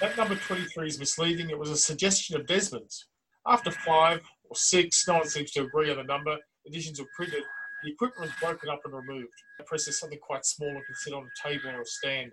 That 0.00 0.16
number 0.16 0.34
23 0.34 0.88
is 0.88 0.98
misleading. 0.98 1.50
It 1.50 1.58
was 1.58 1.70
a 1.70 1.76
suggestion 1.76 2.36
of 2.36 2.46
Desmond's. 2.46 3.06
After 3.46 3.70
five 3.70 4.22
or 4.44 4.56
six, 4.56 5.06
no 5.06 5.14
one 5.14 5.28
seems 5.28 5.50
to 5.52 5.62
agree 5.62 5.90
on 5.90 5.98
the 5.98 6.04
number, 6.04 6.36
editions 6.66 7.00
were 7.00 7.08
printed. 7.14 7.42
The 7.82 7.92
equipment 7.92 8.30
was 8.30 8.40
broken 8.40 8.70
up 8.70 8.80
and 8.84 8.94
removed. 8.94 9.34
The 9.58 9.64
press 9.64 9.86
is 9.86 10.00
something 10.00 10.18
quite 10.20 10.46
small 10.46 10.70
and 10.70 10.84
can 10.84 10.94
sit 10.94 11.12
on 11.12 11.24
a 11.26 11.48
table 11.48 11.70
or 11.70 11.82
a 11.82 11.86
stand. 11.86 12.32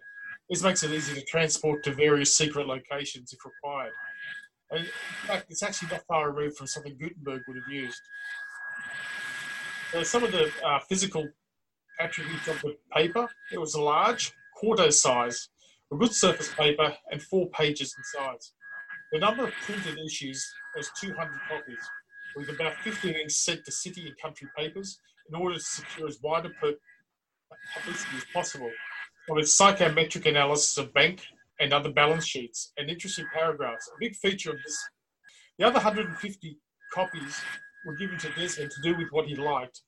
This 0.50 0.64
makes 0.64 0.84
it 0.84 0.92
easy 0.92 1.14
to 1.14 1.26
transport 1.26 1.84
to 1.84 1.94
various 1.94 2.36
secret 2.36 2.68
locations 2.68 3.34
if 3.34 3.40
required. 3.44 3.92
In 4.72 4.86
fact, 5.28 5.48
it's 5.50 5.64
actually 5.64 5.90
not 5.90 6.06
far 6.08 6.32
removed 6.32 6.58
from 6.58 6.68
something 6.68 6.98
Gutenberg 6.98 7.42
would 7.48 7.58
have 7.58 7.72
used. 7.72 8.02
So 9.92 10.04
some 10.04 10.24
of 10.24 10.32
the 10.32 10.52
uh, 10.66 10.80
physical 10.88 11.28
attributes 12.00 12.48
of 12.48 12.62
the 12.62 12.78
paper, 12.96 13.28
it 13.52 13.60
was 13.60 13.76
large, 13.76 14.32
quarto 14.56 14.90
size, 14.90 15.50
a 15.92 15.96
good 15.98 16.14
surface 16.14 16.54
paper, 16.54 16.94
and 17.12 17.22
four 17.22 17.50
pages 17.50 17.94
in 17.98 18.04
size. 18.04 18.54
The 19.12 19.20
number 19.20 19.44
of 19.44 19.54
printed 19.66 20.00
issues 20.00 20.50
was 20.76 20.90
200 21.02 21.18
copies, 21.50 21.90
with 22.36 22.50
about 22.50 22.76
50 22.78 23.12
being 23.12 23.28
sent 23.28 23.66
to 23.66 23.72
city 23.72 24.08
and 24.08 24.18
country 24.18 24.48
papers 24.58 25.00
in 25.28 25.36
order 25.36 25.56
to 25.56 25.62
secure 25.62 26.08
as 26.08 26.22
wide 26.22 26.46
a 26.46 26.50
publicity 26.50 28.18
as 28.18 28.26
possible 28.34 28.72
its 29.38 29.54
psychometric 29.54 30.26
analysis 30.26 30.78
of 30.78 30.94
bank 30.94 31.22
and 31.62 31.72
other 31.72 31.92
balance 31.92 32.26
sheets 32.26 32.74
and 32.78 32.90
interesting 32.90 33.26
paragraphs. 33.32 33.88
A 33.96 34.00
big 34.00 34.16
feature 34.16 34.50
of 34.50 34.58
this. 34.66 34.78
The 35.60 35.68
other 35.68 35.76
150 35.76 36.58
copies 36.92 37.40
were 37.86 37.96
given 37.96 38.18
to 38.18 38.30
Desmond 38.32 38.72
to 38.72 38.82
do 38.82 38.98
with 38.98 39.10
what 39.12 39.28
he 39.28 39.36
liked 39.36 39.82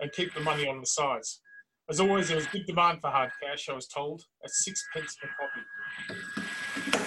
and 0.00 0.10
keep 0.12 0.34
the 0.34 0.40
money 0.40 0.66
on 0.66 0.80
the 0.80 0.86
sides. 0.86 1.40
As 1.88 2.00
always, 2.00 2.28
there 2.28 2.36
was 2.36 2.46
good 2.46 2.66
demand 2.66 3.00
for 3.00 3.10
hard 3.10 3.30
cash, 3.40 3.68
I 3.68 3.72
was 3.72 3.86
told, 3.86 4.22
at 4.44 4.50
six 4.50 4.84
pence 4.92 5.16
per 5.16 5.28
copy. 5.38 7.00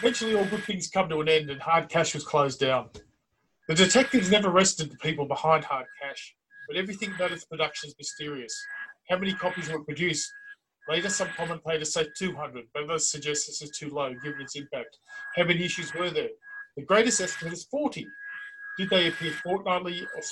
Eventually, 0.00 0.34
all 0.34 0.44
good 0.44 0.64
things 0.64 0.88
come 0.88 1.08
to 1.08 1.20
an 1.20 1.28
end 1.28 1.48
and 1.48 1.60
hard 1.60 1.88
cash 1.88 2.12
was 2.14 2.24
closed 2.24 2.60
down. 2.60 2.90
The 3.68 3.74
detectives 3.74 4.30
never 4.30 4.48
arrested 4.48 4.90
the 4.90 4.96
people 4.98 5.26
behind 5.26 5.64
hard 5.64 5.86
cash, 6.02 6.34
but 6.68 6.76
everything 6.76 7.12
about 7.14 7.32
its 7.32 7.44
production 7.44 7.88
is 7.88 7.94
mysterious. 7.96 8.54
How 9.08 9.16
many 9.18 9.32
copies 9.32 9.70
were 9.70 9.84
produced? 9.84 10.30
Later, 10.88 11.10
some 11.10 11.28
commentators 11.36 11.94
say 11.94 12.06
200, 12.16 12.64
but 12.74 12.84
others 12.84 13.10
suggest 13.10 13.46
this 13.46 13.62
is 13.62 13.70
too 13.70 13.90
low 13.90 14.12
given 14.14 14.40
its 14.40 14.56
impact. 14.56 14.98
How 15.36 15.44
many 15.44 15.64
issues 15.64 15.94
were 15.94 16.10
there? 16.10 16.30
The 16.76 16.82
greatest 16.82 17.20
estimate 17.20 17.52
is 17.52 17.64
40. 17.64 18.06
Did 18.78 18.90
they 18.90 19.08
appear 19.08 19.32
fortnightly 19.44 20.02
or 20.02 20.22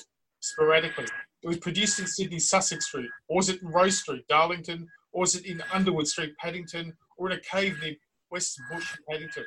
sporadically? 0.40 1.06
It 1.42 1.48
was 1.48 1.58
produced 1.58 2.00
in 2.00 2.06
Sydney, 2.06 2.38
Sussex 2.38 2.86
Street, 2.86 3.10
or 3.28 3.36
was 3.36 3.48
it 3.48 3.62
in 3.62 3.68
Rose 3.68 3.98
Street, 4.00 4.26
Darlington, 4.28 4.88
or 5.12 5.20
was 5.20 5.36
it 5.36 5.46
in 5.46 5.62
Underwood 5.72 6.08
Street, 6.08 6.36
Paddington, 6.38 6.94
or 7.16 7.30
in 7.30 7.38
a 7.38 7.40
cave 7.40 7.78
near 7.80 7.94
West 8.30 8.60
Bush, 8.70 8.96
Paddington? 9.08 9.44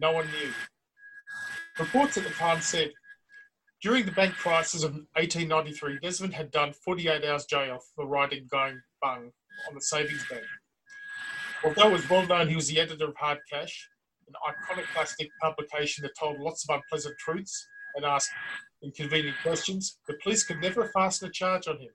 No 0.00 0.12
one 0.12 0.26
knew. 0.26 0.52
Reports 1.78 2.16
at 2.16 2.24
the 2.24 2.30
time 2.30 2.60
said 2.60 2.90
during 3.80 4.04
the 4.06 4.12
bank 4.12 4.34
crisis 4.34 4.84
of 4.84 4.92
1893, 4.92 5.98
Desmond 6.00 6.34
had 6.34 6.50
done 6.50 6.72
48 6.72 7.24
hours 7.24 7.46
jail 7.46 7.78
for 7.94 8.06
writing 8.06 8.46
Going 8.50 8.80
Bung 9.00 9.32
on 9.68 9.74
the 9.74 9.80
savings 9.80 10.24
bank. 10.28 10.44
Although 11.64 11.88
it 11.88 11.92
was 11.92 12.10
well 12.10 12.26
known 12.26 12.48
he 12.48 12.56
was 12.56 12.68
the 12.68 12.80
editor 12.80 13.06
of 13.06 13.16
Hard 13.16 13.38
Cash, 13.50 13.88
an 14.26 14.34
iconoclastic 14.48 15.30
publication 15.40 16.02
that 16.02 16.16
told 16.18 16.40
lots 16.40 16.68
of 16.68 16.74
unpleasant 16.74 17.16
truths 17.18 17.66
and 17.94 18.04
asked 18.04 18.30
inconvenient 18.82 19.36
questions, 19.42 19.98
the 20.08 20.14
police 20.22 20.44
could 20.44 20.60
never 20.60 20.88
fasten 20.88 21.28
a 21.28 21.32
charge 21.32 21.68
on 21.68 21.78
him. 21.78 21.90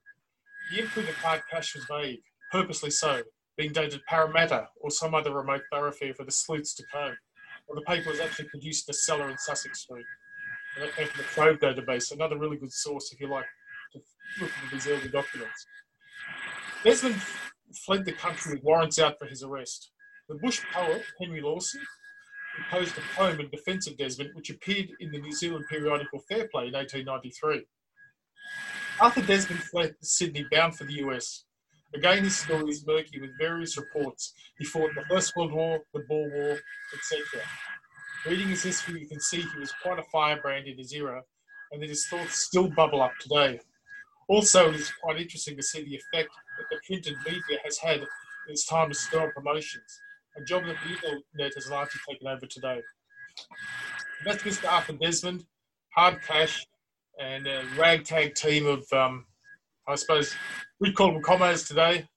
The 0.72 0.82
imprint 0.82 1.10
of 1.10 1.16
Hard 1.16 1.42
Cash 1.52 1.76
was 1.76 1.86
vague, 1.86 2.22
purposely 2.52 2.92
so, 2.92 3.24
being 3.58 3.74
dated 3.74 4.06
Parramatta 4.06 4.70
or 4.80 4.92
some 4.92 5.16
other 5.16 5.34
remote 5.34 5.64
thoroughfare 5.72 6.14
for 6.14 6.24
the 6.24 6.32
sleuths 6.32 6.74
to 6.76 6.84
comb. 6.92 7.18
Well, 7.68 7.76
the 7.76 7.82
paper 7.82 8.12
was 8.12 8.20
actually 8.20 8.50
produced 8.50 8.88
in 8.88 8.92
a 8.92 8.94
cellar 8.94 9.30
in 9.30 9.38
Sussex 9.38 9.82
Street. 9.82 10.06
And 10.76 10.86
that 10.86 10.96
came 10.96 11.08
from 11.08 11.18
the 11.18 11.24
Trove 11.24 11.60
database, 11.60 12.12
another 12.12 12.38
really 12.38 12.58
good 12.58 12.72
source 12.72 13.12
if 13.12 13.20
you 13.20 13.28
like 13.28 13.46
to 13.94 14.00
look 14.40 14.52
into 14.64 14.76
these 14.76 14.88
early 14.88 15.10
documents. 15.10 15.66
Desmond 16.84 17.16
fled 17.76 18.06
the 18.06 18.14
country 18.14 18.54
with 18.54 18.64
warrants 18.64 19.00
out 19.00 19.20
for 19.20 19.26
his 19.26 19.44
arrest. 19.44 19.92
The 20.30 20.36
bush 20.36 20.62
poet, 20.74 21.04
Henry 21.20 21.42
Lawson, 21.42 21.82
composed 22.56 22.98
a 22.98 23.02
poem 23.16 23.40
in 23.40 23.50
defence 23.50 23.88
of 23.88 23.98
Desmond, 23.98 24.32
which 24.34 24.50
appeared 24.50 24.90
in 25.00 25.12
the 25.12 25.20
New 25.20 25.32
Zealand 25.32 25.66
periodical 25.70 26.20
Fairplay 26.20 26.68
in 26.68 26.74
1893. 26.74 27.66
Arthur 29.00 29.22
Desmond 29.22 29.62
fled 29.64 29.96
Sydney 30.02 30.46
bound 30.52 30.76
for 30.76 30.86
the 30.86 30.96
US. 31.06 31.46
Again, 31.94 32.24
his 32.24 32.38
story 32.38 32.70
is 32.70 32.86
murky 32.86 33.22
with 33.22 33.38
various 33.40 33.78
reports. 33.78 34.34
He 34.58 34.66
fought 34.66 34.92
the 34.96 35.06
First 35.06 35.36
World 35.36 35.54
War, 35.54 35.80
the 35.94 36.02
Boer 36.02 36.30
War, 36.30 36.60
etc. 36.94 37.42
Reading 38.26 38.50
his 38.50 38.64
history, 38.64 39.02
you 39.02 39.08
can 39.08 39.20
see 39.20 39.42
he 39.42 39.60
was 39.60 39.72
quite 39.82 40.00
a 40.00 40.04
firebrand 40.04 40.68
in 40.68 40.78
his 40.78 40.94
era, 40.94 41.22
and 41.72 41.82
that 41.82 41.90
his 41.90 42.08
thoughts 42.08 42.40
still 42.40 42.70
bubble 42.70 43.02
up 43.02 43.14
today. 43.22 43.60
Also, 44.28 44.70
it 44.70 44.76
is 44.76 44.92
quite 45.02 45.20
interesting 45.22 45.56
to 45.56 45.64
see 45.64 45.84
the 45.84 45.96
effect 45.96 46.30
that 46.58 46.66
the 46.70 46.78
printed 46.86 47.16
media 47.26 47.58
has 47.64 47.78
had 47.78 48.00
in 48.00 48.08
it's 48.50 48.66
time 48.66 48.94
stir 48.94 49.28
up 49.28 49.34
promotions, 49.34 50.00
a 50.38 50.44
job 50.44 50.66
that 50.66 50.76
the 50.86 51.22
Net 51.36 51.54
has 51.56 51.70
largely 51.70 52.00
taken 52.10 52.28
over 52.28 52.46
today. 52.46 52.82
That's 54.26 54.44
Mr. 54.44 54.72
Arthur 54.72 54.94
Desmond, 54.94 55.46
Hard 55.96 56.22
Cash, 56.22 56.66
and 57.20 57.48
a 57.48 57.64
ragtag 57.78 58.36
team 58.36 58.66
of, 58.66 58.86
um, 58.94 59.26
I 59.88 59.96
suppose, 59.96 60.36
we'd 60.80 60.96
call 60.96 61.12
them 61.12 61.22
comrades 61.22 61.68
today, 61.68 62.08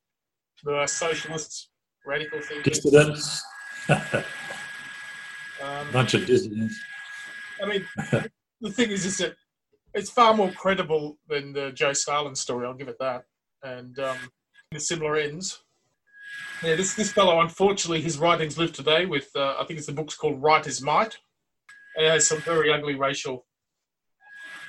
the 0.64 0.86
socialists, 0.86 1.70
radical 2.06 2.40
thinkers. 2.40 2.80
Dissidents. 2.80 3.42
Um, 5.62 5.92
Bunch 5.92 6.14
of 6.14 6.24
dissidents. 6.24 6.74
I 7.62 7.66
mean, 7.66 7.86
the 8.62 8.70
thing 8.70 8.90
is, 8.90 9.04
is 9.04 9.18
that 9.18 9.34
it's 9.94 10.10
far 10.10 10.34
more 10.34 10.50
credible 10.52 11.18
than 11.28 11.52
the 11.52 11.72
Joe 11.72 11.92
Stalin 11.92 12.34
story. 12.34 12.66
I'll 12.66 12.74
give 12.74 12.88
it 12.88 12.98
that. 13.00 13.24
And 13.62 13.98
um, 13.98 14.16
the 14.72 14.80
similar 14.80 15.16
ends. 15.16 15.62
Yeah, 16.62 16.76
this 16.76 16.94
this 16.94 17.12
fellow, 17.12 17.40
unfortunately, 17.40 18.00
his 18.00 18.18
writings 18.18 18.56
live 18.56 18.72
today. 18.72 19.06
With 19.06 19.28
uh, 19.34 19.56
I 19.58 19.64
think 19.64 19.78
it's 19.78 19.86
the 19.86 19.92
book's 19.92 20.14
called 20.14 20.40
Right 20.42 20.64
is 20.66 20.80
Might, 20.80 21.16
and 21.96 22.06
it 22.06 22.10
has 22.10 22.28
some 22.28 22.40
very 22.42 22.72
ugly 22.72 22.94
racial. 22.94 23.46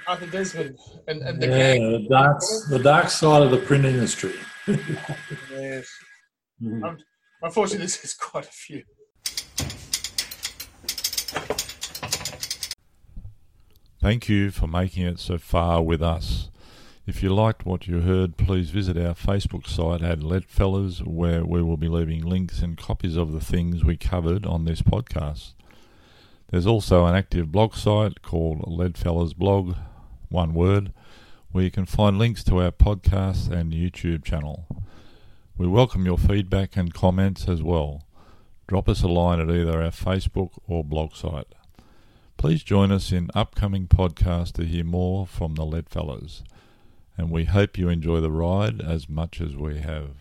Arthur 0.07 0.25
Desmond 0.25 0.77
and, 1.07 1.21
and 1.21 1.39
the 1.39 1.47
Yeah, 1.47 1.75
gang. 1.77 1.91
the 1.91 2.07
dark, 2.10 2.39
the 2.69 2.79
dark 2.79 3.10
side 3.12 3.43
of 3.43 3.51
the 3.51 3.57
print 3.57 3.86
industry. 3.86 4.34
Yes. 4.67 5.88
Mhm. 6.62 6.97
Unfortunately, 7.43 7.86
this 7.86 8.03
is 8.03 8.13
quite 8.15 8.45
a 8.45 8.51
few. 8.51 8.84
Thank 14.01 14.27
you 14.27 14.49
for 14.49 14.65
making 14.65 15.05
it 15.05 15.19
so 15.19 15.37
far 15.37 15.79
with 15.83 16.01
us. 16.01 16.49
If 17.05 17.21
you 17.21 17.29
liked 17.29 17.67
what 17.67 17.85
you 17.85 18.01
heard, 18.01 18.35
please 18.35 18.71
visit 18.71 18.97
our 18.97 19.13
Facebook 19.13 19.67
site 19.67 20.01
at 20.01 20.21
Leadfellas, 20.21 21.05
where 21.05 21.45
we 21.45 21.61
will 21.61 21.77
be 21.77 21.87
leaving 21.87 22.25
links 22.25 22.63
and 22.63 22.75
copies 22.75 23.15
of 23.15 23.31
the 23.31 23.39
things 23.39 23.83
we 23.83 23.97
covered 23.97 24.43
on 24.43 24.65
this 24.65 24.81
podcast. 24.81 25.53
There's 26.49 26.65
also 26.65 27.05
an 27.05 27.13
active 27.13 27.51
blog 27.51 27.75
site 27.75 28.23
called 28.23 28.61
Leadfellas 28.61 29.35
Blog, 29.35 29.75
one 30.29 30.55
word, 30.55 30.93
where 31.51 31.63
you 31.63 31.69
can 31.69 31.85
find 31.85 32.17
links 32.17 32.43
to 32.45 32.59
our 32.59 32.71
podcast 32.71 33.51
and 33.51 33.71
YouTube 33.71 34.25
channel. 34.25 34.65
We 35.55 35.67
welcome 35.67 36.07
your 36.07 36.17
feedback 36.17 36.75
and 36.75 36.91
comments 36.91 37.47
as 37.47 37.61
well. 37.61 38.07
Drop 38.67 38.89
us 38.89 39.03
a 39.03 39.07
line 39.07 39.39
at 39.39 39.55
either 39.55 39.79
our 39.79 39.91
Facebook 39.91 40.57
or 40.67 40.83
blog 40.83 41.13
site. 41.13 41.53
Please 42.41 42.63
join 42.63 42.91
us 42.91 43.12
in 43.12 43.30
upcoming 43.36 43.86
podcasts 43.86 44.51
to 44.54 44.65
hear 44.65 44.84
more 44.84 45.27
from 45.27 45.54
the 45.54 45.62
Leadfellas, 45.62 46.41
and 47.15 47.30
we 47.30 47.45
hope 47.45 47.77
you 47.77 47.88
enjoy 47.88 48.19
the 48.19 48.32
ride 48.32 48.82
as 48.82 49.08
much 49.08 49.39
as 49.39 49.56
we 49.56 49.77
have. 49.77 50.15